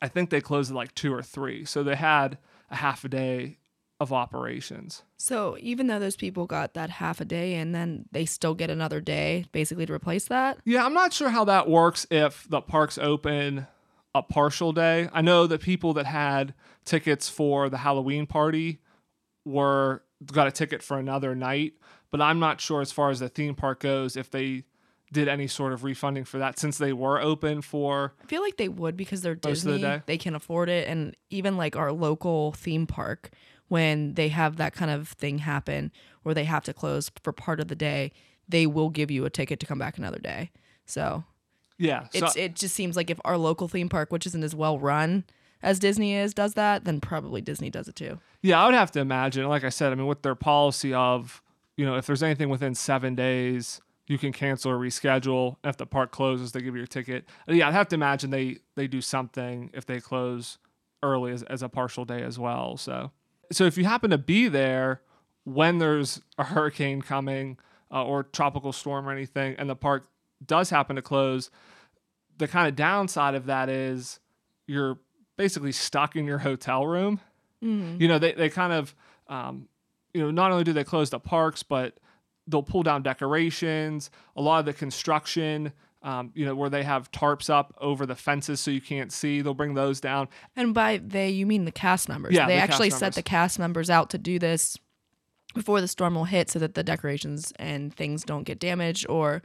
I 0.00 0.06
think 0.06 0.30
they 0.30 0.40
closed 0.40 0.70
like 0.70 0.94
two 0.94 1.12
or 1.12 1.22
three. 1.22 1.64
So 1.64 1.82
they 1.82 1.96
had 1.96 2.38
a 2.70 2.76
half 2.76 3.04
a 3.04 3.08
day 3.08 3.57
of 4.00 4.12
operations. 4.12 5.02
So 5.16 5.56
even 5.60 5.88
though 5.88 5.98
those 5.98 6.16
people 6.16 6.46
got 6.46 6.74
that 6.74 6.90
half 6.90 7.20
a 7.20 7.24
day 7.24 7.54
and 7.54 7.74
then 7.74 8.04
they 8.12 8.24
still 8.26 8.54
get 8.54 8.70
another 8.70 9.00
day 9.00 9.46
basically 9.52 9.86
to 9.86 9.92
replace 9.92 10.26
that? 10.26 10.58
Yeah, 10.64 10.84
I'm 10.84 10.94
not 10.94 11.12
sure 11.12 11.30
how 11.30 11.44
that 11.44 11.68
works 11.68 12.06
if 12.10 12.46
the 12.48 12.60
park's 12.60 12.98
open 12.98 13.66
a 14.14 14.22
partial 14.22 14.72
day. 14.72 15.08
I 15.12 15.20
know 15.22 15.46
that 15.46 15.60
people 15.60 15.92
that 15.94 16.06
had 16.06 16.54
tickets 16.84 17.28
for 17.28 17.68
the 17.68 17.78
Halloween 17.78 18.26
party 18.26 18.80
were 19.44 20.02
got 20.24 20.46
a 20.46 20.52
ticket 20.52 20.82
for 20.82 20.98
another 20.98 21.34
night, 21.34 21.74
but 22.10 22.20
I'm 22.20 22.38
not 22.38 22.60
sure 22.60 22.80
as 22.80 22.92
far 22.92 23.10
as 23.10 23.20
the 23.20 23.28
theme 23.28 23.54
park 23.54 23.80
goes 23.80 24.16
if 24.16 24.30
they 24.30 24.64
did 25.12 25.28
any 25.28 25.46
sort 25.46 25.72
of 25.72 25.84
refunding 25.84 26.24
for 26.24 26.38
that 26.38 26.58
since 26.58 26.78
they 26.78 26.92
were 26.92 27.20
open 27.20 27.62
for 27.62 28.14
I 28.22 28.26
feel 28.26 28.42
like 28.42 28.56
they 28.56 28.68
would 28.68 28.96
because 28.96 29.22
they're 29.22 29.34
the 29.34 29.48
Disney. 29.48 29.80
day? 29.80 30.02
They 30.06 30.18
can 30.18 30.34
afford 30.34 30.68
it 30.68 30.88
and 30.88 31.16
even 31.30 31.56
like 31.56 31.76
our 31.76 31.92
local 31.92 32.52
theme 32.52 32.86
park 32.86 33.30
when 33.68 34.14
they 34.14 34.28
have 34.28 34.56
that 34.56 34.74
kind 34.74 34.90
of 34.90 35.08
thing 35.08 35.38
happen 35.38 35.92
where 36.22 36.34
they 36.34 36.44
have 36.44 36.64
to 36.64 36.72
close 36.72 37.10
for 37.22 37.32
part 37.32 37.60
of 37.60 37.68
the 37.68 37.74
day, 37.74 38.12
they 38.48 38.66
will 38.66 38.90
give 38.90 39.10
you 39.10 39.24
a 39.24 39.30
ticket 39.30 39.60
to 39.60 39.66
come 39.66 39.78
back 39.78 39.98
another 39.98 40.18
day. 40.18 40.50
So 40.86 41.24
yeah. 41.78 42.08
So 42.12 42.26
it's 42.26 42.36
it 42.36 42.54
just 42.56 42.74
seems 42.74 42.96
like 42.96 43.10
if 43.10 43.20
our 43.24 43.36
local 43.36 43.68
theme 43.68 43.88
park, 43.88 44.10
which 44.10 44.26
isn't 44.26 44.42
as 44.42 44.54
well 44.54 44.78
run 44.78 45.24
as 45.62 45.78
Disney 45.78 46.14
is, 46.14 46.34
does 46.34 46.54
that, 46.54 46.84
then 46.84 47.00
probably 47.00 47.40
Disney 47.40 47.70
does 47.70 47.88
it 47.88 47.96
too. 47.96 48.18
Yeah, 48.42 48.62
I 48.62 48.66
would 48.66 48.74
have 48.74 48.90
to 48.92 49.00
imagine. 49.00 49.46
Like 49.48 49.64
I 49.64 49.68
said, 49.70 49.92
I 49.92 49.94
mean, 49.94 50.06
with 50.06 50.22
their 50.22 50.34
policy 50.34 50.94
of, 50.94 51.42
you 51.76 51.84
know, 51.84 51.96
if 51.96 52.06
there's 52.06 52.22
anything 52.22 52.48
within 52.48 52.74
seven 52.74 53.14
days, 53.14 53.80
you 54.08 54.18
can 54.18 54.32
cancel 54.32 54.72
or 54.72 54.78
reschedule. 54.78 55.56
If 55.62 55.76
the 55.76 55.86
park 55.86 56.10
closes, 56.10 56.52
they 56.52 56.60
give 56.60 56.74
you 56.74 56.80
your 56.80 56.86
ticket. 56.86 57.26
Uh, 57.48 57.52
Yeah, 57.52 57.68
I'd 57.68 57.74
have 57.74 57.88
to 57.88 57.94
imagine 57.94 58.30
they 58.30 58.58
they 58.74 58.86
do 58.88 59.00
something 59.00 59.70
if 59.72 59.86
they 59.86 60.00
close 60.00 60.58
early 61.02 61.30
as, 61.32 61.42
as 61.44 61.62
a 61.62 61.68
partial 61.68 62.04
day 62.04 62.22
as 62.22 62.38
well. 62.38 62.76
So, 62.76 63.12
so 63.52 63.64
if 63.64 63.78
you 63.78 63.84
happen 63.84 64.10
to 64.10 64.18
be 64.18 64.48
there 64.48 65.00
when 65.44 65.78
there's 65.78 66.20
a 66.38 66.44
hurricane 66.44 67.02
coming 67.02 67.56
uh, 67.92 68.04
or 68.04 68.24
tropical 68.24 68.72
storm 68.72 69.08
or 69.08 69.12
anything, 69.12 69.54
and 69.58 69.70
the 69.70 69.76
park 69.76 70.08
does 70.44 70.70
happen 70.70 70.96
to 70.96 71.02
close, 71.02 71.50
the 72.38 72.48
kind 72.48 72.66
of 72.68 72.74
downside 72.76 73.34
of 73.34 73.46
that 73.46 73.68
is 73.68 74.18
you're 74.66 74.98
basically 75.36 75.72
stuck 75.72 76.16
in 76.16 76.26
your 76.26 76.38
hotel 76.38 76.86
room 76.86 77.20
you 77.60 78.06
know 78.08 78.18
they, 78.20 78.32
they 78.32 78.48
kind 78.48 78.72
of 78.72 78.94
um, 79.28 79.68
you 80.14 80.20
know 80.22 80.30
not 80.30 80.52
only 80.52 80.62
do 80.64 80.72
they 80.72 80.84
close 80.84 81.10
the 81.10 81.18
parks 81.18 81.62
but 81.64 81.96
they'll 82.48 82.62
pull 82.62 82.82
down 82.82 83.02
decorations 83.02 84.10
a 84.36 84.42
lot 84.42 84.58
of 84.58 84.64
the 84.64 84.72
construction 84.72 85.72
um, 86.02 86.30
you 86.34 86.44
know 86.44 86.54
where 86.54 86.70
they 86.70 86.84
have 86.84 87.10
tarps 87.10 87.50
up 87.50 87.74
over 87.80 88.06
the 88.06 88.14
fences 88.14 88.60
so 88.60 88.70
you 88.70 88.80
can't 88.80 89.12
see 89.12 89.40
they'll 89.40 89.54
bring 89.54 89.74
those 89.74 90.00
down. 90.00 90.28
And 90.54 90.72
by 90.72 91.00
they, 91.04 91.30
you 91.30 91.44
mean 91.44 91.64
the 91.64 91.72
cast 91.72 92.08
members. 92.08 92.34
Yeah, 92.34 92.46
they 92.46 92.54
the 92.54 92.62
actually 92.62 92.90
set 92.90 93.14
the 93.14 93.22
cast 93.22 93.58
members 93.58 93.90
out 93.90 94.10
to 94.10 94.18
do 94.18 94.38
this 94.38 94.78
before 95.54 95.80
the 95.80 95.88
storm 95.88 96.14
will 96.14 96.24
hit 96.24 96.50
so 96.50 96.58
that 96.60 96.74
the 96.74 96.84
decorations 96.84 97.52
and 97.58 97.94
things 97.94 98.22
don't 98.22 98.44
get 98.44 98.60
damaged 98.60 99.06
or 99.08 99.42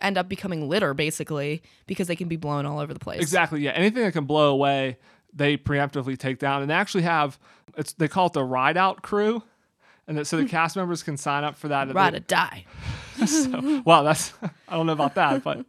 end 0.00 0.16
up 0.16 0.28
becoming 0.28 0.68
litter 0.68 0.94
basically 0.94 1.62
because 1.88 2.06
they 2.06 2.14
can 2.14 2.28
be 2.28 2.36
blown 2.36 2.64
all 2.64 2.78
over 2.78 2.94
the 2.94 3.00
place. 3.00 3.20
exactly 3.20 3.60
yeah. 3.60 3.72
Anything 3.72 4.04
that 4.04 4.12
can 4.12 4.24
blow 4.24 4.50
away 4.50 4.98
they 5.32 5.56
preemptively 5.56 6.16
take 6.16 6.38
down. 6.38 6.62
And 6.62 6.70
they 6.70 6.74
actually 6.74 7.02
have 7.02 7.38
it's 7.76 7.92
they 7.94 8.06
call 8.06 8.28
it 8.28 8.34
the 8.34 8.44
ride 8.44 8.76
out 8.76 9.02
crew 9.02 9.42
and 10.08 10.26
so 10.26 10.38
the 10.38 10.46
cast 10.46 10.74
members 10.74 11.02
can 11.02 11.16
sign 11.16 11.44
up 11.44 11.56
for 11.56 11.68
that 11.68 11.92
Ride 11.94 12.14
or 12.14 12.20
die. 12.20 12.64
so, 13.26 13.82
wow, 13.84 14.02
that's 14.02 14.32
I 14.66 14.76
don't 14.76 14.86
know 14.86 14.92
about 14.92 15.14
that, 15.14 15.44
but 15.44 15.66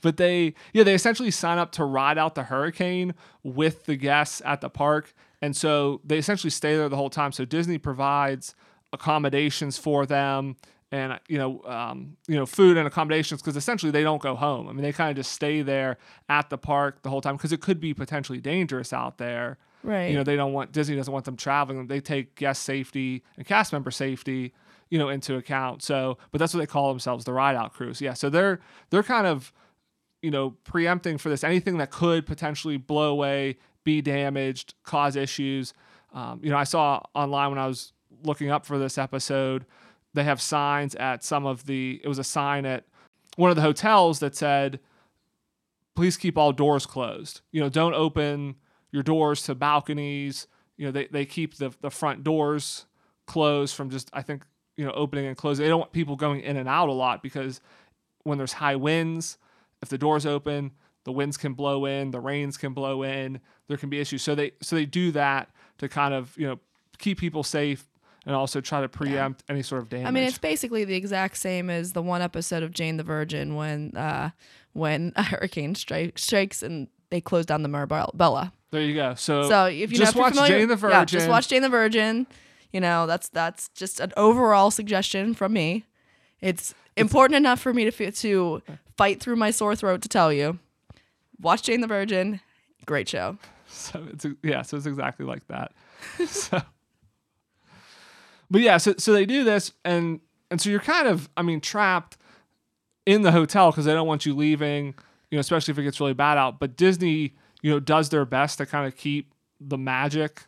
but 0.00 0.16
they 0.16 0.54
yeah 0.72 0.82
they 0.82 0.94
essentially 0.94 1.30
sign 1.30 1.58
up 1.58 1.72
to 1.72 1.84
ride 1.84 2.18
out 2.18 2.34
the 2.34 2.44
hurricane 2.44 3.14
with 3.42 3.84
the 3.84 3.96
guests 3.96 4.42
at 4.44 4.60
the 4.60 4.70
park, 4.70 5.12
and 5.42 5.54
so 5.54 6.00
they 6.04 6.18
essentially 6.18 6.50
stay 6.50 6.76
there 6.76 6.88
the 6.88 6.96
whole 6.96 7.10
time. 7.10 7.32
So 7.32 7.44
Disney 7.44 7.78
provides 7.78 8.54
accommodations 8.92 9.78
for 9.78 10.06
them. 10.06 10.56
And 10.92 11.18
you 11.28 11.36
know, 11.36 11.62
um, 11.64 12.16
you 12.28 12.36
know, 12.36 12.46
food 12.46 12.76
and 12.76 12.86
accommodations 12.86 13.42
because 13.42 13.56
essentially 13.56 13.90
they 13.90 14.04
don't 14.04 14.22
go 14.22 14.36
home. 14.36 14.68
I 14.68 14.72
mean, 14.72 14.82
they 14.82 14.92
kind 14.92 15.10
of 15.10 15.16
just 15.16 15.32
stay 15.32 15.62
there 15.62 15.98
at 16.28 16.48
the 16.48 16.56
park 16.56 17.02
the 17.02 17.10
whole 17.10 17.20
time 17.20 17.36
because 17.36 17.52
it 17.52 17.60
could 17.60 17.80
be 17.80 17.92
potentially 17.92 18.40
dangerous 18.40 18.92
out 18.92 19.18
there. 19.18 19.58
Right. 19.86 20.10
You 20.10 20.16
know, 20.16 20.24
they 20.24 20.34
don't 20.34 20.52
want 20.52 20.72
Disney 20.72 20.96
doesn't 20.96 21.12
want 21.12 21.26
them 21.26 21.36
traveling. 21.36 21.86
They 21.86 22.00
take 22.00 22.34
guest 22.34 22.64
safety 22.64 23.22
and 23.36 23.46
cast 23.46 23.72
member 23.72 23.92
safety, 23.92 24.52
you 24.90 24.98
know, 24.98 25.08
into 25.08 25.36
account. 25.36 25.80
So, 25.84 26.18
but 26.32 26.38
that's 26.40 26.52
what 26.52 26.58
they 26.58 26.66
call 26.66 26.88
themselves, 26.88 27.24
the 27.24 27.32
ride 27.32 27.54
out 27.54 27.72
crews. 27.72 28.00
Yeah. 28.00 28.14
So 28.14 28.28
they're 28.28 28.58
they're 28.90 29.04
kind 29.04 29.28
of, 29.28 29.52
you 30.22 30.32
know, 30.32 30.56
preempting 30.64 31.18
for 31.18 31.28
this. 31.28 31.44
Anything 31.44 31.78
that 31.78 31.92
could 31.92 32.26
potentially 32.26 32.78
blow 32.78 33.10
away, 33.12 33.58
be 33.84 34.02
damaged, 34.02 34.74
cause 34.82 35.14
issues. 35.14 35.72
Um, 36.12 36.40
you 36.42 36.50
know, 36.50 36.56
I 36.56 36.64
saw 36.64 37.02
online 37.14 37.50
when 37.50 37.58
I 37.60 37.68
was 37.68 37.92
looking 38.24 38.50
up 38.50 38.66
for 38.66 38.80
this 38.80 38.98
episode, 38.98 39.66
they 40.14 40.24
have 40.24 40.40
signs 40.40 40.96
at 40.96 41.22
some 41.22 41.46
of 41.46 41.66
the. 41.66 42.00
It 42.02 42.08
was 42.08 42.18
a 42.18 42.24
sign 42.24 42.66
at 42.66 42.86
one 43.36 43.50
of 43.50 43.56
the 43.56 43.62
hotels 43.62 44.18
that 44.18 44.34
said, 44.34 44.80
"Please 45.94 46.16
keep 46.16 46.36
all 46.36 46.50
doors 46.50 46.86
closed." 46.86 47.42
You 47.52 47.60
know, 47.60 47.68
don't 47.68 47.94
open 47.94 48.56
your 48.96 49.02
doors 49.02 49.42
to 49.42 49.54
balconies. 49.54 50.46
You 50.78 50.86
know, 50.86 50.90
they, 50.90 51.06
they 51.08 51.26
keep 51.26 51.56
the, 51.56 51.70
the 51.82 51.90
front 51.90 52.24
doors 52.24 52.86
closed 53.26 53.74
from 53.74 53.90
just, 53.90 54.08
I 54.14 54.22
think, 54.22 54.46
you 54.78 54.86
know, 54.86 54.92
opening 54.92 55.26
and 55.26 55.36
closing. 55.36 55.64
They 55.64 55.68
don't 55.68 55.80
want 55.80 55.92
people 55.92 56.16
going 56.16 56.40
in 56.40 56.56
and 56.56 56.66
out 56.66 56.88
a 56.88 56.92
lot 56.92 57.22
because 57.22 57.60
when 58.22 58.38
there's 58.38 58.54
high 58.54 58.76
winds, 58.76 59.36
if 59.82 59.90
the 59.90 59.98
doors 59.98 60.24
open, 60.24 60.72
the 61.04 61.12
winds 61.12 61.36
can 61.36 61.52
blow 61.52 61.84
in, 61.84 62.10
the 62.10 62.20
rains 62.20 62.56
can 62.56 62.72
blow 62.72 63.02
in, 63.02 63.38
there 63.68 63.76
can 63.76 63.90
be 63.90 64.00
issues. 64.00 64.22
So 64.22 64.34
they 64.34 64.52
so 64.62 64.76
they 64.76 64.86
do 64.86 65.12
that 65.12 65.50
to 65.76 65.90
kind 65.90 66.14
of, 66.14 66.34
you 66.38 66.46
know, 66.46 66.58
keep 66.96 67.18
people 67.18 67.42
safe 67.42 67.86
and 68.24 68.34
also 68.34 68.62
try 68.62 68.80
to 68.80 68.88
preempt 68.88 69.44
any 69.50 69.62
sort 69.62 69.82
of 69.82 69.90
damage. 69.90 70.06
I 70.06 70.10
mean, 70.10 70.24
it's 70.24 70.38
basically 70.38 70.86
the 70.86 70.94
exact 70.94 71.36
same 71.36 71.68
as 71.68 71.92
the 71.92 72.02
one 72.02 72.22
episode 72.22 72.62
of 72.62 72.72
Jane 72.72 72.96
the 72.96 73.04
Virgin 73.04 73.56
when 73.56 73.94
uh, 73.94 74.30
when 74.72 75.12
a 75.16 75.22
hurricane 75.22 75.74
strike, 75.74 76.18
strikes 76.18 76.62
and 76.62 76.88
they 77.10 77.20
close 77.20 77.44
down 77.44 77.62
the 77.62 77.68
Marbella. 77.68 78.52
There 78.70 78.82
you 78.82 78.94
go. 78.94 79.14
So, 79.14 79.48
So 79.48 79.66
if 79.66 79.92
you 79.92 79.98
know, 79.98 80.04
just 80.04 80.10
if 80.10 80.14
you're 80.16 80.24
watch 80.24 80.34
familiar- 80.34 80.58
Jane 80.58 80.68
the 80.68 80.76
Virgin. 80.76 80.98
yeah, 80.98 81.04
just 81.04 81.28
watch 81.28 81.48
Jane 81.48 81.62
the 81.62 81.68
Virgin. 81.68 82.26
You 82.72 82.80
know, 82.80 83.06
that's 83.06 83.28
that's 83.28 83.68
just 83.70 84.00
an 84.00 84.12
overall 84.16 84.70
suggestion 84.70 85.34
from 85.34 85.52
me. 85.52 85.84
It's 86.40 86.74
important 86.96 87.36
enough 87.36 87.60
for 87.60 87.72
me 87.72 87.88
to 87.90 88.10
to 88.10 88.62
fight 88.96 89.20
through 89.20 89.36
my 89.36 89.50
sore 89.50 89.74
throat 89.76 90.02
to 90.02 90.08
tell 90.08 90.32
you. 90.32 90.58
Watch 91.40 91.62
Jane 91.62 91.80
the 91.80 91.86
Virgin. 91.86 92.40
Great 92.86 93.08
show. 93.08 93.38
So 93.68 94.06
it's 94.12 94.24
yeah, 94.44 94.62
so 94.62 94.76
it's 94.76 94.86
exactly 94.86 95.26
like 95.26 95.46
that. 95.48 95.72
so, 96.28 96.62
but 98.50 98.60
yeah, 98.60 98.76
so 98.78 98.94
so 98.96 99.12
they 99.12 99.26
do 99.26 99.44
this, 99.44 99.72
and 99.84 100.20
and 100.50 100.60
so 100.60 100.70
you're 100.70 100.80
kind 100.80 101.08
of, 101.08 101.28
I 101.36 101.42
mean, 101.42 101.60
trapped 101.60 102.16
in 103.04 103.22
the 103.22 103.32
hotel 103.32 103.70
because 103.70 103.84
they 103.84 103.92
don't 103.92 104.06
want 104.06 104.24
you 104.24 104.34
leaving. 104.34 104.94
You 105.30 105.36
know, 105.36 105.40
especially 105.40 105.72
if 105.72 105.78
it 105.78 105.82
gets 105.82 105.98
really 106.00 106.14
bad 106.14 106.38
out. 106.38 106.60
But 106.60 106.76
Disney, 106.76 107.34
you 107.66 107.72
know, 107.72 107.80
does 107.80 108.10
their 108.10 108.24
best 108.24 108.58
to 108.58 108.64
kind 108.64 108.86
of 108.86 108.96
keep 108.96 109.34
the 109.60 109.76
magic 109.76 110.42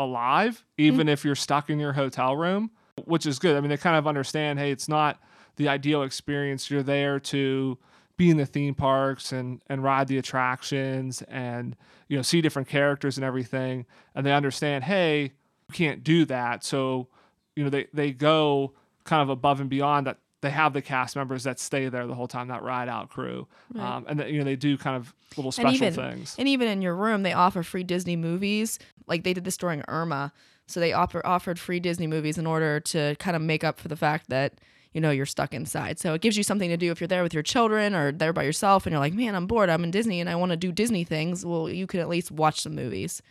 alive, 0.00 0.64
even 0.76 1.02
mm-hmm. 1.02 1.10
if 1.10 1.24
you're 1.24 1.36
stuck 1.36 1.70
in 1.70 1.78
your 1.78 1.92
hotel 1.92 2.36
room, 2.36 2.72
which 3.04 3.24
is 3.24 3.38
good. 3.38 3.56
I 3.56 3.60
mean, 3.60 3.70
they 3.70 3.76
kind 3.76 3.96
of 3.96 4.08
understand, 4.08 4.58
hey, 4.58 4.72
it's 4.72 4.88
not 4.88 5.20
the 5.54 5.68
ideal 5.68 6.02
experience. 6.02 6.68
You're 6.68 6.82
there 6.82 7.20
to 7.20 7.78
be 8.16 8.30
in 8.30 8.36
the 8.36 8.46
theme 8.46 8.74
parks 8.74 9.30
and 9.30 9.62
and 9.68 9.84
ride 9.84 10.08
the 10.08 10.18
attractions 10.18 11.22
and 11.28 11.76
you 12.08 12.16
know 12.16 12.22
see 12.22 12.40
different 12.40 12.66
characters 12.66 13.16
and 13.16 13.24
everything 13.24 13.86
and 14.14 14.26
they 14.26 14.32
understand 14.32 14.84
hey 14.84 15.22
you 15.22 15.72
can't 15.72 16.04
do 16.04 16.26
that 16.26 16.62
so 16.62 17.08
you 17.56 17.64
know 17.64 17.70
they 17.70 17.86
they 17.94 18.12
go 18.12 18.74
kind 19.04 19.22
of 19.22 19.30
above 19.30 19.58
and 19.58 19.70
beyond 19.70 20.06
that 20.06 20.18
they 20.42 20.50
have 20.50 20.72
the 20.72 20.82
cast 20.82 21.16
members 21.16 21.44
that 21.44 21.58
stay 21.60 21.88
there 21.88 22.06
the 22.06 22.14
whole 22.14 22.28
time 22.28 22.48
that 22.48 22.62
ride 22.62 22.88
out 22.88 23.10
crew 23.10 23.46
um, 23.78 24.06
and 24.08 24.18
that, 24.20 24.30
you 24.30 24.38
know 24.38 24.44
they 24.44 24.56
do 24.56 24.78
kind 24.78 24.96
of 24.96 25.14
little 25.36 25.52
special 25.52 25.68
and 25.68 25.76
even 25.76 25.92
things 25.94 26.34
and 26.38 26.48
even 26.48 26.68
in 26.68 26.82
your 26.82 26.94
room, 26.94 27.22
they 27.22 27.32
offer 27.32 27.62
free 27.62 27.84
Disney 27.84 28.16
movies. 28.16 28.78
Like 29.06 29.22
they 29.24 29.32
did 29.34 29.44
this 29.44 29.56
during 29.56 29.82
Irma, 29.88 30.32
so 30.66 30.80
they 30.80 30.92
offer 30.92 31.24
offered 31.26 31.58
free 31.58 31.80
Disney 31.80 32.06
movies 32.06 32.38
in 32.38 32.46
order 32.46 32.80
to 32.80 33.14
kind 33.16 33.36
of 33.36 33.42
make 33.42 33.64
up 33.64 33.78
for 33.80 33.88
the 33.88 33.96
fact 33.96 34.28
that 34.30 34.54
you 34.92 35.00
know 35.00 35.10
you're 35.10 35.26
stuck 35.26 35.52
inside. 35.54 35.98
So 35.98 36.14
it 36.14 36.20
gives 36.20 36.36
you 36.36 36.42
something 36.42 36.68
to 36.70 36.76
do 36.76 36.90
if 36.90 37.00
you're 37.00 37.08
there 37.08 37.22
with 37.22 37.34
your 37.34 37.42
children 37.42 37.94
or 37.94 38.12
there 38.12 38.32
by 38.32 38.42
yourself, 38.44 38.86
and 38.86 38.92
you're 38.92 39.00
like, 39.00 39.14
man, 39.14 39.34
I'm 39.34 39.46
bored. 39.46 39.68
I'm 39.68 39.84
in 39.84 39.90
Disney 39.90 40.20
and 40.20 40.28
I 40.30 40.34
want 40.36 40.50
to 40.50 40.56
do 40.56 40.72
Disney 40.72 41.04
things. 41.04 41.44
Well, 41.44 41.68
you 41.68 41.86
can 41.86 42.00
at 42.00 42.08
least 42.08 42.30
watch 42.30 42.60
some 42.60 42.74
movies, 42.74 43.22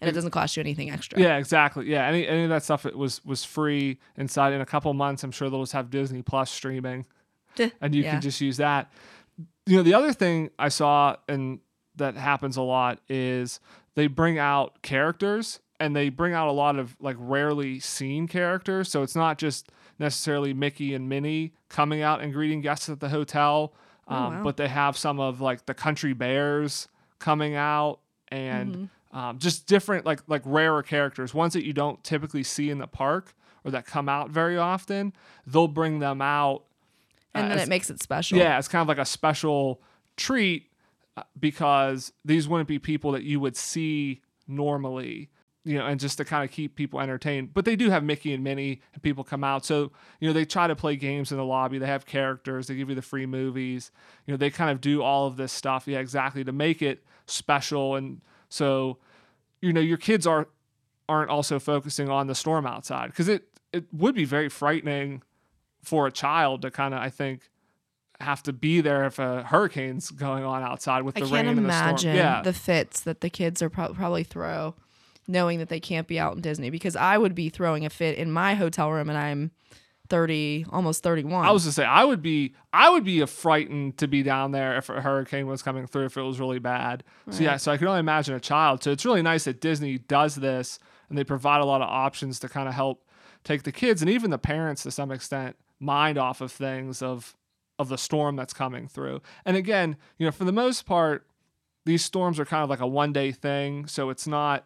and 0.00 0.08
it 0.08 0.12
doesn't 0.12 0.30
cost 0.30 0.56
you 0.56 0.60
anything 0.60 0.90
extra. 0.90 1.18
Yeah, 1.20 1.36
exactly. 1.38 1.86
Yeah, 1.88 2.06
any 2.06 2.26
any 2.26 2.44
of 2.44 2.50
that 2.50 2.62
stuff 2.62 2.84
it 2.86 2.96
was 2.96 3.24
was 3.24 3.44
free 3.44 3.98
inside. 4.16 4.52
In 4.52 4.60
a 4.60 4.66
couple 4.66 4.92
months, 4.94 5.22
I'm 5.24 5.30
sure 5.32 5.48
they'll 5.50 5.62
just 5.62 5.72
have 5.72 5.90
Disney 5.90 6.22
Plus 6.22 6.50
streaming, 6.50 7.06
and 7.80 7.94
you 7.94 8.02
Yeah. 8.02 8.12
can 8.12 8.20
just 8.20 8.40
use 8.40 8.56
that. 8.58 8.90
You 9.66 9.76
know, 9.78 9.82
the 9.82 9.94
other 9.94 10.12
thing 10.12 10.50
I 10.58 10.68
saw 10.68 11.16
and 11.28 11.60
that 11.96 12.14
happens 12.16 12.56
a 12.56 12.62
lot 12.62 13.00
is 13.08 13.58
they 13.94 14.06
bring 14.06 14.38
out 14.38 14.82
characters 14.82 15.60
and 15.80 15.94
they 15.96 16.08
bring 16.08 16.34
out 16.34 16.48
a 16.48 16.52
lot 16.52 16.78
of 16.78 16.94
like 17.00 17.16
rarely 17.18 17.80
seen 17.80 18.28
characters. 18.28 18.90
So 18.90 19.02
it's 19.02 19.16
not 19.16 19.38
just 19.38 19.70
necessarily 19.98 20.52
Mickey 20.54 20.94
and 20.94 21.08
Minnie 21.08 21.52
coming 21.68 22.02
out 22.02 22.20
and 22.20 22.32
greeting 22.32 22.60
guests 22.60 22.88
at 22.88 23.00
the 23.00 23.08
hotel, 23.08 23.72
um, 24.08 24.16
Oh, 24.16 24.28
wow. 24.30 24.42
but 24.44 24.56
they 24.58 24.68
have 24.68 24.96
some 24.96 25.18
of 25.18 25.40
like 25.40 25.66
the 25.66 25.74
country 25.74 26.12
bears 26.12 26.88
coming 27.18 27.54
out 27.56 28.00
and 28.28 28.70
Mm-hmm. 28.74 28.84
Um, 29.16 29.38
just 29.38 29.66
different 29.66 30.04
like 30.04 30.20
like 30.26 30.42
rarer 30.44 30.82
characters, 30.82 31.32
ones 31.32 31.54
that 31.54 31.64
you 31.64 31.72
don't 31.72 32.04
typically 32.04 32.42
see 32.42 32.68
in 32.68 32.78
the 32.78 32.86
park 32.86 33.34
or 33.64 33.70
that 33.70 33.86
come 33.86 34.08
out 34.08 34.28
very 34.30 34.58
often. 34.58 35.12
They'll 35.46 35.68
bring 35.68 36.00
them 36.00 36.20
out 36.20 36.64
and 37.34 37.50
then 37.50 37.58
as- 37.58 37.66
it 37.66 37.70
makes 37.70 37.88
it 37.90 38.02
special. 38.02 38.38
yeah, 38.38 38.58
it's 38.58 38.68
kind 38.68 38.82
of 38.82 38.88
like 38.88 38.98
a 38.98 39.06
special 39.06 39.80
treat 40.16 40.70
uh, 41.16 41.22
because 41.38 42.12
these 42.24 42.46
wouldn't 42.46 42.68
be 42.68 42.78
people 42.78 43.12
that 43.12 43.22
you 43.22 43.40
would 43.40 43.56
see 43.56 44.20
normally, 44.46 45.30
you 45.64 45.78
know, 45.78 45.86
and 45.86 45.98
just 45.98 46.18
to 46.18 46.24
kind 46.24 46.44
of 46.44 46.50
keep 46.50 46.76
people 46.76 47.00
entertained. 47.00 47.54
But 47.54 47.64
they 47.64 47.76
do 47.76 47.88
have 47.90 48.04
Mickey 48.04 48.32
and 48.34 48.44
Minnie, 48.44 48.80
and 48.92 49.02
people 49.02 49.24
come 49.24 49.44
out. 49.44 49.64
So, 49.64 49.92
you 50.20 50.28
know, 50.28 50.32
they 50.32 50.44
try 50.44 50.66
to 50.66 50.76
play 50.76 50.96
games 50.96 51.32
in 51.32 51.38
the 51.38 51.44
lobby. 51.44 51.78
They 51.78 51.86
have 51.86 52.04
characters, 52.06 52.66
they 52.66 52.76
give 52.76 52.88
you 52.88 52.94
the 52.94 53.02
free 53.02 53.26
movies. 53.26 53.90
You 54.26 54.32
know, 54.32 54.38
they 54.38 54.50
kind 54.50 54.70
of 54.70 54.80
do 54.80 55.02
all 55.02 55.26
of 55.26 55.36
this 55.36 55.52
stuff, 55.52 55.86
yeah, 55.86 56.00
exactly, 56.00 56.44
to 56.44 56.52
make 56.52 56.82
it 56.82 57.02
special. 57.26 57.96
And 57.96 58.20
so, 58.48 58.98
you 59.66 59.72
know, 59.72 59.80
your 59.80 59.98
kids 59.98 60.26
are 60.26 60.48
aren't 61.08 61.30
also 61.30 61.58
focusing 61.58 62.08
on 62.08 62.26
the 62.26 62.34
storm 62.34 62.66
outside 62.66 63.08
because 63.08 63.28
it 63.28 63.44
it 63.72 63.84
would 63.92 64.14
be 64.14 64.24
very 64.24 64.48
frightening 64.48 65.22
for 65.82 66.06
a 66.06 66.12
child 66.12 66.62
to 66.62 66.70
kind 66.70 66.94
of 66.94 67.00
I 67.00 67.10
think 67.10 67.50
have 68.20 68.42
to 68.44 68.52
be 68.52 68.80
there 68.80 69.04
if 69.04 69.18
a 69.18 69.42
hurricane's 69.42 70.10
going 70.10 70.44
on 70.44 70.62
outside 70.62 71.02
with 71.02 71.16
I 71.16 71.20
the 71.20 71.26
rain 71.26 71.46
and 71.46 71.58
the 71.58 71.72
storm. 71.72 71.88
imagine 71.90 72.16
Yeah, 72.16 72.42
the 72.42 72.52
fits 72.52 73.00
that 73.00 73.20
the 73.20 73.30
kids 73.30 73.60
are 73.60 73.68
pro- 73.68 73.92
probably 73.92 74.24
throw, 74.24 74.74
knowing 75.28 75.58
that 75.58 75.68
they 75.68 75.80
can't 75.80 76.06
be 76.06 76.18
out 76.18 76.34
in 76.34 76.40
Disney. 76.40 76.70
Because 76.70 76.96
I 76.96 77.18
would 77.18 77.34
be 77.34 77.48
throwing 77.48 77.84
a 77.84 77.90
fit 77.90 78.16
in 78.16 78.30
my 78.30 78.54
hotel 78.54 78.90
room, 78.90 79.08
and 79.08 79.18
I'm 79.18 79.50
thirty, 80.08 80.66
almost 80.70 81.02
thirty-one. 81.02 81.44
I 81.44 81.50
was 81.50 81.64
to 81.64 81.72
say 81.72 81.84
I 81.84 82.04
would 82.04 82.22
be 82.22 82.54
I 82.72 82.90
would 82.90 83.04
be 83.04 83.24
frightened 83.26 83.98
to 83.98 84.08
be 84.08 84.22
down 84.22 84.52
there 84.52 84.76
if 84.76 84.88
a 84.88 85.00
hurricane 85.00 85.46
was 85.46 85.62
coming 85.62 85.86
through 85.86 86.06
if 86.06 86.16
it 86.16 86.22
was 86.22 86.40
really 86.40 86.58
bad. 86.58 87.04
So 87.30 87.42
yeah, 87.42 87.56
so 87.56 87.72
I 87.72 87.76
can 87.76 87.88
only 87.88 88.00
imagine 88.00 88.34
a 88.34 88.40
child. 88.40 88.82
So 88.82 88.90
it's 88.90 89.04
really 89.04 89.22
nice 89.22 89.44
that 89.44 89.60
Disney 89.60 89.98
does 89.98 90.36
this 90.36 90.78
and 91.08 91.16
they 91.16 91.24
provide 91.24 91.60
a 91.60 91.64
lot 91.64 91.82
of 91.82 91.88
options 91.88 92.38
to 92.40 92.48
kind 92.48 92.68
of 92.68 92.74
help 92.74 93.08
take 93.44 93.62
the 93.62 93.72
kids 93.72 94.02
and 94.02 94.10
even 94.10 94.30
the 94.30 94.38
parents 94.38 94.82
to 94.82 94.90
some 94.90 95.12
extent 95.12 95.56
mind 95.78 96.18
off 96.18 96.40
of 96.40 96.50
things 96.50 97.02
of 97.02 97.36
of 97.78 97.88
the 97.88 97.98
storm 97.98 98.36
that's 98.36 98.54
coming 98.54 98.88
through. 98.88 99.20
And 99.44 99.56
again, 99.56 99.96
you 100.18 100.26
know, 100.26 100.32
for 100.32 100.44
the 100.44 100.52
most 100.52 100.86
part, 100.86 101.26
these 101.84 102.04
storms 102.04 102.40
are 102.40 102.46
kind 102.46 102.64
of 102.64 102.70
like 102.70 102.80
a 102.80 102.86
one 102.86 103.12
day 103.12 103.32
thing, 103.32 103.86
so 103.86 104.10
it's 104.10 104.26
not 104.26 104.64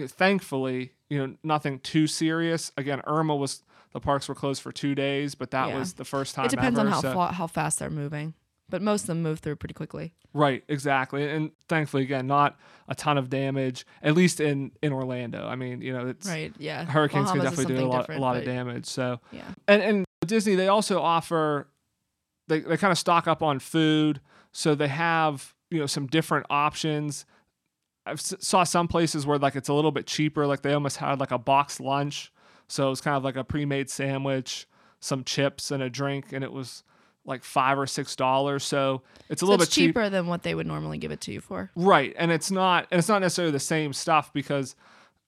thankfully, 0.00 0.92
you 1.10 1.18
know, 1.18 1.34
nothing 1.42 1.80
too 1.80 2.06
serious. 2.06 2.70
Again, 2.76 3.02
Irma 3.04 3.34
was 3.34 3.64
the 3.92 4.00
parks 4.00 4.28
were 4.28 4.34
closed 4.34 4.62
for 4.62 4.72
two 4.72 4.94
days, 4.94 5.34
but 5.34 5.50
that 5.52 5.68
Yeah. 5.68 5.78
was 5.78 5.94
the 5.94 6.04
first 6.04 6.34
time. 6.34 6.46
it 6.46 6.50
depends 6.50 6.78
ever, 6.78 6.88
on 6.88 6.92
how 6.92 7.00
so- 7.00 7.12
fa- 7.12 7.32
how 7.32 7.46
fast 7.46 7.78
they're 7.78 7.90
moving, 7.90 8.34
but 8.68 8.82
most 8.82 9.02
of 9.02 9.06
them 9.08 9.22
move 9.22 9.38
through 9.40 9.56
pretty 9.56 9.74
quickly. 9.74 10.14
Right, 10.34 10.62
exactly, 10.68 11.28
and 11.28 11.52
thankfully, 11.68 12.02
again, 12.02 12.26
not 12.26 12.58
a 12.86 12.94
ton 12.94 13.16
of 13.18 13.30
damage, 13.30 13.86
at 14.02 14.14
least 14.14 14.40
in 14.40 14.72
in 14.82 14.92
Orlando. 14.92 15.46
I 15.48 15.56
mean, 15.56 15.80
you 15.80 15.92
know, 15.92 16.06
it's 16.08 16.28
Right? 16.28 16.52
Yeah. 16.58 16.84
hurricanes 16.84 17.30
can 17.30 17.38
Bahamas 17.38 17.52
is 17.58 17.64
definitely 17.64 17.82
do 17.82 17.88
a 17.88 17.90
lot, 17.90 18.08
a 18.10 18.18
lot 18.18 18.36
of 18.36 18.44
damage. 18.44 18.86
So, 18.86 19.20
Yeah. 19.32 19.42
and 19.66 19.82
and 19.82 20.04
Disney 20.26 20.54
they 20.54 20.68
also 20.68 21.00
offer 21.00 21.68
they 22.48 22.60
they 22.60 22.76
kind 22.76 22.92
of 22.92 22.98
stock 22.98 23.26
up 23.26 23.42
on 23.42 23.58
food, 23.58 24.20
so 24.52 24.74
they 24.74 24.88
have 24.88 25.54
you 25.70 25.78
know 25.78 25.86
some 25.86 26.06
different 26.06 26.46
options. 26.50 27.24
I 28.06 28.14
saw 28.16 28.64
some 28.64 28.88
places 28.88 29.26
where 29.26 29.38
like 29.38 29.54
it's 29.56 29.68
a 29.68 29.74
little 29.74 29.90
bit 29.92 30.06
cheaper, 30.06 30.46
like 30.46 30.62
they 30.62 30.72
almost 30.72 30.96
had 30.98 31.20
like 31.20 31.30
a 31.30 31.36
box 31.38 31.78
lunch, 31.80 32.32
so 32.68 32.86
it 32.86 32.90
was 32.90 33.00
kind 33.00 33.16
of 33.16 33.24
like 33.24 33.36
a 33.36 33.44
pre-made 33.44 33.90
sandwich, 33.90 34.66
some 35.00 35.24
chips 35.24 35.70
and 35.70 35.82
a 35.82 35.90
drink, 35.90 36.32
and 36.32 36.44
it 36.44 36.52
was 36.52 36.84
like 37.24 37.44
five 37.44 37.78
or 37.78 37.86
six 37.86 38.14
dollars. 38.16 38.64
So 38.64 39.02
it's 39.28 39.42
a 39.42 39.44
So 39.46 39.50
little 39.50 39.62
it's 39.62 39.70
bit 39.70 39.80
cheap. 39.80 39.88
cheaper 39.90 40.08
than 40.08 40.26
what 40.28 40.42
they 40.42 40.54
would 40.54 40.66
normally 40.66 40.98
give 40.98 41.10
it 41.10 41.20
to 41.22 41.32
you 41.32 41.40
for. 41.40 41.70
Right. 41.74 42.14
And 42.18 42.30
it's 42.30 42.50
not 42.50 42.86
and 42.90 42.98
it's 42.98 43.08
not 43.08 43.20
necessarily 43.20 43.52
the 43.52 43.60
same 43.60 43.92
stuff 43.92 44.32
because, 44.32 44.74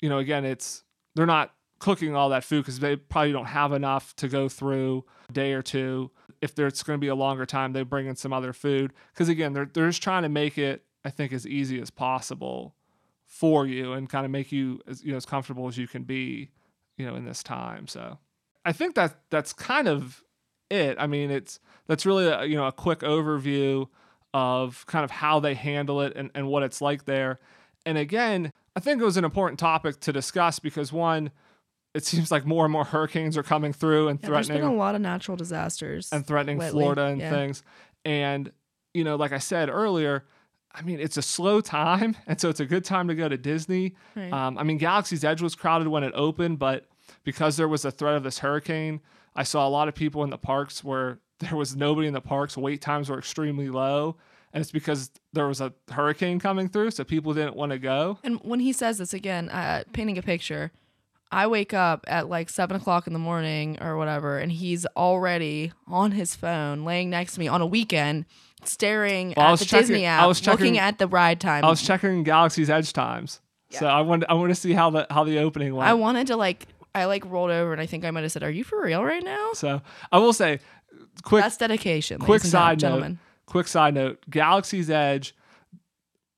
you 0.00 0.08
know, 0.08 0.18
again, 0.18 0.44
it's 0.44 0.82
they're 1.14 1.26
not 1.26 1.52
cooking 1.78 2.14
all 2.14 2.28
that 2.30 2.44
food 2.44 2.62
because 2.62 2.78
they 2.78 2.94
probably 2.96 3.32
don't 3.32 3.46
have 3.46 3.72
enough 3.72 4.14
to 4.16 4.28
go 4.28 4.48
through 4.48 5.04
a 5.28 5.32
day 5.32 5.52
or 5.52 5.62
two. 5.62 6.10
If 6.40 6.54
there's 6.54 6.82
going 6.82 6.98
to 6.98 7.00
be 7.00 7.08
a 7.08 7.14
longer 7.14 7.44
time, 7.44 7.72
they 7.74 7.82
bring 7.82 8.06
in 8.06 8.16
some 8.16 8.32
other 8.32 8.52
food. 8.54 8.92
Because 9.12 9.28
again, 9.28 9.52
they're 9.52 9.68
they're 9.72 9.88
just 9.88 10.02
trying 10.02 10.22
to 10.22 10.28
make 10.30 10.56
it, 10.56 10.84
I 11.04 11.10
think, 11.10 11.32
as 11.34 11.46
easy 11.46 11.80
as 11.82 11.90
possible 11.90 12.74
for 13.26 13.66
you 13.66 13.92
and 13.92 14.08
kind 14.08 14.24
of 14.24 14.30
make 14.30 14.50
you 14.52 14.80
as 14.86 15.04
you 15.04 15.10
know 15.10 15.16
as 15.18 15.26
comfortable 15.26 15.68
as 15.68 15.76
you 15.76 15.86
can 15.86 16.02
be, 16.04 16.50
you 17.00 17.06
know, 17.06 17.14
in 17.16 17.24
this 17.24 17.42
time. 17.42 17.86
So 17.86 18.18
I 18.64 18.72
think 18.72 18.94
that 18.94 19.16
that's 19.30 19.52
kind 19.52 19.88
of 19.88 20.22
it. 20.68 20.96
I 20.98 21.06
mean, 21.06 21.30
it's 21.30 21.58
that's 21.88 22.04
really 22.06 22.26
a, 22.26 22.44
you 22.44 22.56
know 22.56 22.66
a 22.66 22.72
quick 22.72 23.00
overview 23.00 23.86
of 24.34 24.84
kind 24.86 25.04
of 25.04 25.10
how 25.10 25.40
they 25.40 25.54
handle 25.54 26.00
it 26.02 26.12
and, 26.14 26.30
and 26.34 26.46
what 26.46 26.62
it's 26.62 26.80
like 26.80 27.04
there. 27.06 27.40
And 27.84 27.98
again, 27.98 28.52
I 28.76 28.80
think 28.80 29.00
it 29.00 29.04
was 29.04 29.16
an 29.16 29.24
important 29.24 29.58
topic 29.58 29.98
to 30.00 30.12
discuss 30.12 30.58
because 30.60 30.92
one, 30.92 31.30
it 31.94 32.04
seems 32.10 32.30
like 32.30 32.44
more 32.46 32.64
and 32.64 32.72
more 32.72 32.84
hurricanes 32.84 33.36
are 33.36 33.42
coming 33.42 33.72
through 33.72 34.08
and 34.08 34.20
Yeah, 34.22 34.30
there's 34.30 34.46
threatening 34.46 34.68
been 34.68 34.76
a 34.76 34.78
lot 34.78 34.94
of 34.94 35.00
natural 35.00 35.36
disasters. 35.36 36.10
and 36.12 36.24
threatening 36.26 36.58
lately. 36.58 36.82
Florida 36.84 37.04
and 37.06 37.20
Yeah. 37.20 37.30
things. 37.30 37.62
And, 38.04 38.52
you 38.94 39.02
know, 39.04 39.16
like 39.16 39.32
I 39.32 39.38
said 39.38 39.68
earlier, 39.68 40.24
I 40.72 40.82
mean, 40.82 41.00
it's 41.00 41.16
a 41.16 41.22
slow 41.22 41.60
time. 41.60 42.16
And 42.26 42.40
so 42.40 42.48
it's 42.48 42.60
a 42.60 42.66
good 42.66 42.84
time 42.84 43.08
to 43.08 43.14
go 43.14 43.28
to 43.28 43.36
Disney. 43.36 43.94
Right. 44.14 44.32
Um, 44.32 44.56
I 44.56 44.62
mean, 44.62 44.78
Galaxy's 44.78 45.24
Edge 45.24 45.42
was 45.42 45.54
crowded 45.54 45.88
when 45.88 46.04
it 46.04 46.12
opened, 46.14 46.58
but 46.58 46.86
because 47.24 47.56
there 47.56 47.68
was 47.68 47.84
a 47.84 47.90
threat 47.90 48.14
of 48.14 48.22
this 48.22 48.38
hurricane, 48.38 49.00
I 49.34 49.42
saw 49.42 49.66
a 49.66 49.70
lot 49.70 49.88
of 49.88 49.94
people 49.94 50.22
in 50.22 50.30
the 50.30 50.38
parks 50.38 50.84
where 50.84 51.18
there 51.40 51.56
was 51.56 51.74
nobody 51.74 52.06
in 52.06 52.14
the 52.14 52.20
parks. 52.20 52.56
Wait 52.56 52.80
times 52.80 53.08
were 53.10 53.18
extremely 53.18 53.68
low. 53.68 54.16
And 54.52 54.60
it's 54.60 54.72
because 54.72 55.10
there 55.32 55.46
was 55.46 55.60
a 55.60 55.72
hurricane 55.90 56.40
coming 56.40 56.68
through. 56.68 56.90
So 56.92 57.04
people 57.04 57.34
didn't 57.34 57.56
want 57.56 57.70
to 57.72 57.78
go. 57.78 58.18
And 58.24 58.40
when 58.42 58.60
he 58.60 58.72
says 58.72 58.98
this 58.98 59.14
again, 59.14 59.48
uh, 59.48 59.84
painting 59.92 60.18
a 60.18 60.22
picture, 60.22 60.72
I 61.32 61.46
wake 61.46 61.72
up 61.72 62.04
at 62.08 62.28
like 62.28 62.48
seven 62.48 62.76
o'clock 62.76 63.06
in 63.06 63.12
the 63.12 63.18
morning 63.20 63.78
or 63.80 63.96
whatever, 63.96 64.38
and 64.38 64.50
he's 64.50 64.84
already 64.96 65.72
on 65.86 66.12
his 66.12 66.34
phone, 66.34 66.84
laying 66.84 67.10
next 67.10 67.34
to 67.34 67.40
me 67.40 67.46
on 67.46 67.60
a 67.60 67.66
weekend, 67.66 68.24
staring 68.68 69.34
Well, 69.36 69.52
at 69.54 69.58
the 69.58 69.64
checking- 69.64 69.88
Disney 69.88 70.06
I 70.06 70.22
app, 70.22 70.28
was 70.28 70.46
looking 70.46 70.58
checking- 70.74 70.78
at 70.78 70.98
the 70.98 71.06
ride 71.06 71.40
time. 71.40 71.64
I 71.64 71.68
was 71.70 71.82
checking 71.82 72.22
Galaxy's 72.24 72.70
Edge 72.70 72.92
times. 72.92 73.40
So 73.70 73.86
I 73.86 74.00
wanted 74.00 74.28
I 74.28 74.34
want 74.34 74.50
to 74.50 74.54
see 74.56 74.72
how 74.72 74.90
the 74.90 75.06
how 75.10 75.22
the 75.24 75.38
opening 75.38 75.74
went. 75.74 75.88
I 75.88 75.94
wanted 75.94 76.26
to 76.28 76.36
like, 76.36 76.66
I 76.94 77.04
like 77.04 77.24
rolled 77.24 77.50
over, 77.52 77.70
and 77.72 77.80
I 77.80 77.86
think 77.86 78.04
I 78.04 78.10
might 78.10 78.22
have 78.22 78.32
said, 78.32 78.42
"Are 78.42 78.50
you 78.50 78.64
for 78.64 78.82
real 78.82 79.04
right 79.04 79.22
now?" 79.22 79.50
so 79.54 79.80
I 80.10 80.18
will 80.18 80.32
say, 80.32 80.58
quick 81.22 81.44
That's 81.44 81.56
dedication. 81.56 82.18
quick 82.20 82.42
side 82.42 82.80
gentlemen. 82.80 83.12
note. 83.12 83.18
Quick 83.46 83.68
side 83.68 83.94
note: 83.94 84.18
Galaxy's 84.28 84.90
Edge 84.90 85.34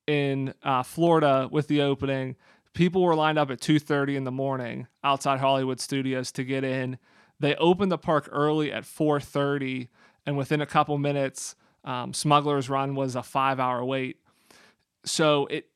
in 0.07 0.53
uh, 0.63 0.83
Florida 0.83 1.49
with 1.51 1.69
the 1.69 1.81
opening, 1.83 2.37
people 2.75 3.03
were 3.03 3.15
lined 3.15 3.39
up 3.39 3.51
at 3.51 3.61
2:30 3.61 4.17
in 4.17 4.25
the 4.25 4.31
morning 4.33 4.87
outside 5.05 5.41
Hollywood 5.41 5.81
Studios 5.81 6.33
to 6.33 6.45
get 6.45 6.65
in. 6.65 6.99
They 7.41 7.55
opened 7.57 7.91
the 7.91 7.99
park 7.99 8.29
early 8.31 8.71
at 8.73 8.85
4:30, 8.85 9.89
and 10.27 10.37
within 10.37 10.61
a 10.61 10.67
couple 10.67 10.99
minutes, 10.99 11.55
um, 11.85 12.15
Smuggler's 12.15 12.69
Run 12.69 12.95
was 12.95 13.17
a 13.17 13.23
five-hour 13.23 13.85
wait. 13.85 14.19
So 15.05 15.47
it 15.47 15.67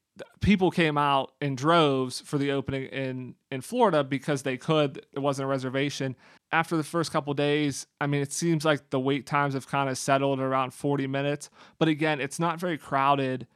people 0.40 0.71
came 0.71 0.97
out 0.97 1.33
in 1.40 1.55
droves 1.55 2.21
for 2.21 2.38
the 2.38 2.53
opening 2.53 2.85
in 2.85 3.35
in 3.51 3.61
Florida 3.61 4.05
because 4.05 4.42
they 4.42 4.57
could. 4.57 5.05
It 5.12 5.19
wasn't 5.19 5.45
a 5.45 5.49
reservation. 5.49 6.16
After 6.53 6.77
the 6.77 6.85
first 6.85 7.12
couple 7.12 7.35
days, 7.35 7.87
I 8.01 8.07
mean, 8.07 8.23
it 8.23 8.33
seems 8.33 8.64
like 8.64 8.90
the 8.90 9.01
wait 9.01 9.27
times 9.27 9.55
have 9.55 9.66
kind 9.66 9.90
of 9.90 9.99
settled 9.99 10.40
around 10.40 10.73
40 10.73 11.07
minutes. 11.09 11.51
But 11.79 11.88
again, 11.88 12.21
it's 12.21 12.38
not 12.38 12.61
very 12.61 12.79
crowded 12.79 13.47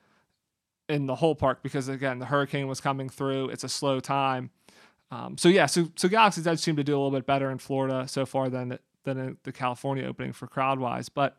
in 0.89 1.07
the 1.07 1.15
whole 1.15 1.37
park 1.37 1.63
because 1.63 1.89
again, 1.89 2.19
the 2.19 2.27
hurricane 2.27 2.67
was 2.67 2.81
coming 2.81 3.09
through. 3.09 3.51
It's 3.51 3.65
a 3.65 3.69
slow 3.69 4.01
time. 4.01 4.51
Um, 5.13 5.39
so 5.39 5.49
yeah, 5.49 5.67
so 5.67 5.89
so 5.97 6.09
Galaxy's 6.09 6.47
Edge 6.47 6.61
seem 6.61 6.77
to 6.77 6.85
do 6.85 6.95
a 6.95 6.99
little 6.99 7.11
bit 7.11 7.27
better 7.27 7.51
in 7.51 7.59
Florida 7.59 8.07
so 8.09 8.27
far 8.27 8.49
than 8.49 8.79
than 9.05 9.39
the 9.45 9.53
California 9.53 10.05
opening 10.05 10.33
for 10.33 10.47
crowd 10.47 10.79
wise, 10.79 11.09
but. 11.09 11.37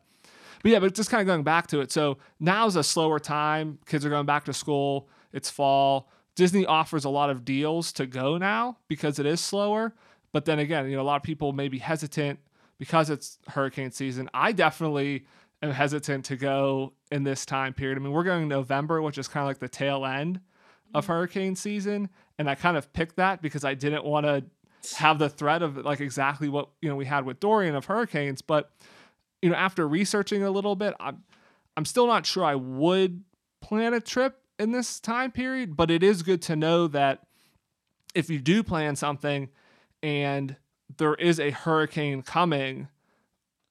But 0.62 0.70
yeah, 0.70 0.78
but 0.78 0.94
just 0.94 1.10
kind 1.10 1.20
of 1.20 1.26
going 1.26 1.42
back 1.42 1.66
to 1.68 1.80
it. 1.80 1.90
So 1.90 2.18
now's 2.40 2.76
a 2.76 2.82
slower 2.82 3.18
time. 3.18 3.78
Kids 3.86 4.04
are 4.06 4.10
going 4.10 4.26
back 4.26 4.44
to 4.46 4.52
school. 4.52 5.08
It's 5.32 5.50
fall. 5.50 6.08
Disney 6.34 6.64
offers 6.64 7.04
a 7.04 7.10
lot 7.10 7.30
of 7.30 7.44
deals 7.44 7.92
to 7.92 8.06
go 8.06 8.38
now 8.38 8.78
because 8.88 9.18
it 9.18 9.26
is 9.26 9.40
slower. 9.40 9.94
But 10.32 10.46
then 10.46 10.58
again, 10.58 10.88
you 10.88 10.96
know, 10.96 11.02
a 11.02 11.04
lot 11.04 11.16
of 11.16 11.22
people 11.22 11.52
may 11.52 11.68
be 11.68 11.78
hesitant 11.78 12.38
because 12.78 13.10
it's 13.10 13.38
hurricane 13.48 13.90
season. 13.90 14.30
I 14.32 14.52
definitely 14.52 15.26
am 15.62 15.70
hesitant 15.70 16.24
to 16.26 16.36
go 16.36 16.94
in 17.10 17.22
this 17.22 17.44
time 17.44 17.74
period. 17.74 17.98
I 17.98 18.00
mean, 18.00 18.12
we're 18.12 18.24
going 18.24 18.48
November, 18.48 19.02
which 19.02 19.18
is 19.18 19.28
kind 19.28 19.44
of 19.44 19.48
like 19.48 19.58
the 19.58 19.68
tail 19.68 20.04
end 20.06 20.40
of 20.94 21.04
mm-hmm. 21.04 21.12
hurricane 21.12 21.54
season. 21.54 22.08
And 22.38 22.48
I 22.48 22.54
kind 22.54 22.76
of 22.76 22.92
picked 22.92 23.16
that 23.16 23.42
because 23.42 23.64
I 23.64 23.74
didn't 23.74 24.04
want 24.04 24.26
to 24.26 24.44
have 24.96 25.18
the 25.18 25.28
threat 25.28 25.62
of 25.62 25.76
like 25.76 26.00
exactly 26.00 26.48
what, 26.48 26.70
you 26.80 26.88
know, 26.88 26.96
we 26.96 27.04
had 27.04 27.24
with 27.24 27.40
Dorian 27.40 27.74
of 27.74 27.84
hurricanes. 27.84 28.42
But 28.42 28.70
you 29.42 29.50
know, 29.50 29.56
after 29.56 29.86
researching 29.86 30.42
a 30.42 30.50
little 30.50 30.76
bit, 30.76 30.94
I'm 30.98 31.24
I'm 31.76 31.84
still 31.84 32.06
not 32.06 32.24
sure 32.24 32.44
I 32.44 32.54
would 32.54 33.24
plan 33.60 33.92
a 33.92 34.00
trip 34.00 34.40
in 34.58 34.72
this 34.72 35.00
time 35.00 35.32
period, 35.32 35.76
but 35.76 35.90
it 35.90 36.02
is 36.02 36.22
good 36.22 36.40
to 36.42 36.56
know 36.56 36.86
that 36.88 37.26
if 38.14 38.30
you 38.30 38.38
do 38.38 38.62
plan 38.62 38.94
something 38.94 39.48
and 40.02 40.56
there 40.98 41.14
is 41.14 41.40
a 41.40 41.50
hurricane 41.50 42.22
coming, 42.22 42.88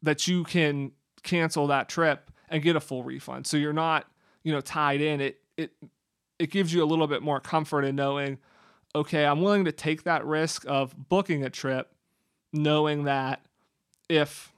that 0.02 0.28
you 0.28 0.44
can 0.44 0.92
cancel 1.24 1.68
that 1.68 1.88
trip 1.88 2.32
and 2.50 2.64
get 2.64 2.76
a 2.76 2.80
full 2.80 3.04
refund. 3.04 3.46
So 3.46 3.58
you're 3.58 3.74
not, 3.74 4.08
you 4.44 4.52
know, 4.52 4.62
tied 4.62 5.02
in. 5.02 5.22
It 5.22 5.42
it 5.58 5.72
it 6.40 6.52
gives 6.52 6.74
you 6.74 6.84
a 6.84 6.86
little 6.86 7.08
bit 7.08 7.22
more 7.22 7.40
comfort 7.40 7.84
in 7.84 7.96
knowing, 7.96 8.40
okay, 8.96 9.26
I'm 9.26 9.42
willing 9.42 9.66
to 9.66 9.72
take 9.72 10.04
that 10.04 10.26
risk 10.26 10.66
of 10.68 11.08
booking 11.08 11.44
a 11.46 11.50
trip, 11.50 11.94
knowing 12.52 13.04
that 13.04 13.46
if 14.10 14.52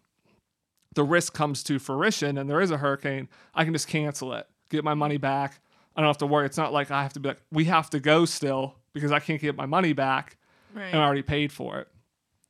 the 0.95 1.03
risk 1.03 1.33
comes 1.33 1.63
to 1.63 1.79
fruition 1.79 2.37
and 2.37 2.49
there 2.49 2.61
is 2.61 2.71
a 2.71 2.77
hurricane, 2.77 3.27
I 3.55 3.63
can 3.63 3.73
just 3.73 3.87
cancel 3.87 4.33
it, 4.33 4.47
get 4.69 4.83
my 4.83 4.93
money 4.93 5.17
back. 5.17 5.59
I 5.95 6.01
don't 6.01 6.07
have 6.09 6.17
to 6.19 6.25
worry. 6.27 6.45
It's 6.45 6.57
not 6.57 6.73
like 6.73 6.91
I 6.91 7.03
have 7.03 7.13
to 7.13 7.19
be 7.19 7.29
like, 7.29 7.41
we 7.51 7.65
have 7.65 7.89
to 7.91 7.99
go 7.99 8.25
still 8.25 8.75
because 8.93 9.11
I 9.11 9.19
can't 9.19 9.41
get 9.41 9.55
my 9.55 9.65
money 9.65 9.93
back 9.93 10.37
Right. 10.73 10.85
and 10.85 10.99
I 10.99 11.05
already 11.05 11.21
paid 11.21 11.51
for 11.51 11.79
it. 11.79 11.87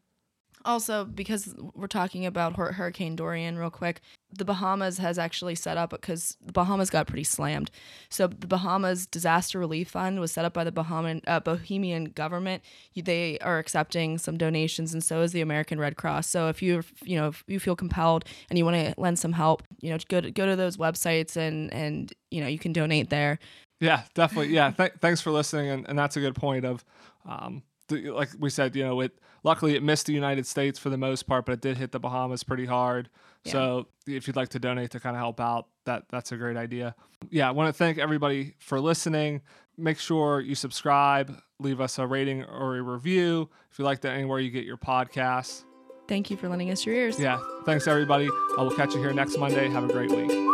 also 0.65 1.05
because 1.05 1.55
we're 1.73 1.87
talking 1.87 2.25
about 2.25 2.55
Hurricane 2.55 3.15
Dorian, 3.15 3.57
real 3.57 3.69
quick, 3.69 4.01
the 4.31 4.45
Bahamas 4.45 4.99
has 4.99 5.17
actually 5.17 5.55
set 5.55 5.77
up 5.77 5.89
because 5.89 6.37
the 6.45 6.53
Bahamas 6.53 6.89
got 6.89 7.07
pretty 7.07 7.23
slammed. 7.23 7.71
So 8.09 8.27
the 8.27 8.45
Bahamas 8.45 9.07
Disaster 9.07 9.57
Relief 9.57 9.89
Fund 9.89 10.19
was 10.19 10.31
set 10.31 10.45
up 10.45 10.53
by 10.53 10.63
the 10.63 10.71
Bahamian 10.71 11.21
uh, 11.27 11.39
Bohemian 11.39 12.05
government. 12.05 12.61
They 12.95 13.39
are 13.39 13.57
accepting 13.57 14.17
some 14.17 14.37
donations, 14.37 14.93
and 14.93 15.03
so 15.03 15.21
is 15.21 15.31
the 15.31 15.41
American 15.41 15.79
Red 15.79 15.97
Cross. 15.97 16.27
So 16.27 16.49
if 16.49 16.61
you 16.61 16.83
you 17.03 17.17
know 17.17 17.29
if 17.29 17.43
you 17.47 17.59
feel 17.59 17.75
compelled 17.75 18.25
and 18.49 18.59
you 18.59 18.65
want 18.65 18.77
to 18.77 18.93
lend 18.97 19.17
some 19.17 19.33
help, 19.33 19.63
you 19.79 19.89
know 19.89 19.97
go 20.09 20.21
to 20.21 20.29
go 20.29 20.45
to 20.45 20.55
those 20.55 20.77
websites 20.77 21.35
and 21.35 21.73
and 21.73 22.13
you 22.29 22.41
know 22.41 22.47
you 22.47 22.59
can 22.59 22.73
donate 22.73 23.09
there. 23.09 23.39
Yeah, 23.79 24.03
definitely. 24.13 24.53
Yeah, 24.53 24.71
th- 24.71 24.93
thanks 24.99 25.21
for 25.21 25.31
listening, 25.31 25.69
and, 25.69 25.87
and 25.87 25.97
that's 25.97 26.17
a 26.17 26.19
good 26.19 26.35
point. 26.35 26.65
Of, 26.65 26.83
um, 27.25 27.63
the, 27.87 28.11
like 28.11 28.29
we 28.37 28.49
said, 28.49 28.75
you 28.75 28.83
know, 28.83 28.99
it 29.01 29.17
luckily 29.43 29.75
it 29.75 29.83
missed 29.83 30.05
the 30.05 30.13
United 30.13 30.45
States 30.45 30.77
for 30.77 30.89
the 30.89 30.97
most 30.97 31.23
part, 31.27 31.45
but 31.45 31.53
it 31.53 31.61
did 31.61 31.77
hit 31.77 31.91
the 31.91 31.99
Bahamas 31.99 32.43
pretty 32.43 32.65
hard. 32.65 33.09
So 33.45 33.87
if 34.05 34.27
you'd 34.27 34.35
like 34.35 34.49
to 34.49 34.59
donate 34.59 34.91
to 34.91 34.99
kind 34.99 35.15
of 35.15 35.21
help 35.21 35.39
out, 35.39 35.67
that 35.85 36.03
that's 36.09 36.31
a 36.31 36.37
great 36.37 36.57
idea. 36.57 36.93
Yeah, 37.31 37.47
I 37.47 37.51
want 37.51 37.69
to 37.69 37.73
thank 37.73 37.97
everybody 37.97 38.55
for 38.59 38.79
listening. 38.79 39.41
Make 39.77 39.97
sure 39.97 40.41
you 40.41 40.55
subscribe, 40.55 41.35
leave 41.57 41.79
us 41.79 41.97
a 41.99 42.05
rating 42.05 42.43
or 42.43 42.75
a 42.77 42.81
review 42.81 43.49
if 43.71 43.79
you 43.79 43.85
like 43.85 44.01
that 44.01 44.11
anywhere 44.11 44.39
you 44.39 44.51
get 44.51 44.65
your 44.65 44.77
podcasts. 44.77 45.63
Thank 46.07 46.29
you 46.29 46.37
for 46.37 46.49
lending 46.49 46.69
us 46.69 46.85
your 46.85 46.95
ears. 46.95 47.17
Yeah, 47.17 47.39
thanks 47.65 47.87
everybody. 47.87 48.29
I 48.57 48.61
will 48.61 48.75
catch 48.75 48.93
you 48.93 48.99
here 48.99 49.13
next 49.13 49.37
Monday. 49.37 49.69
Have 49.69 49.89
a 49.89 49.93
great 49.93 50.11
week. 50.11 50.48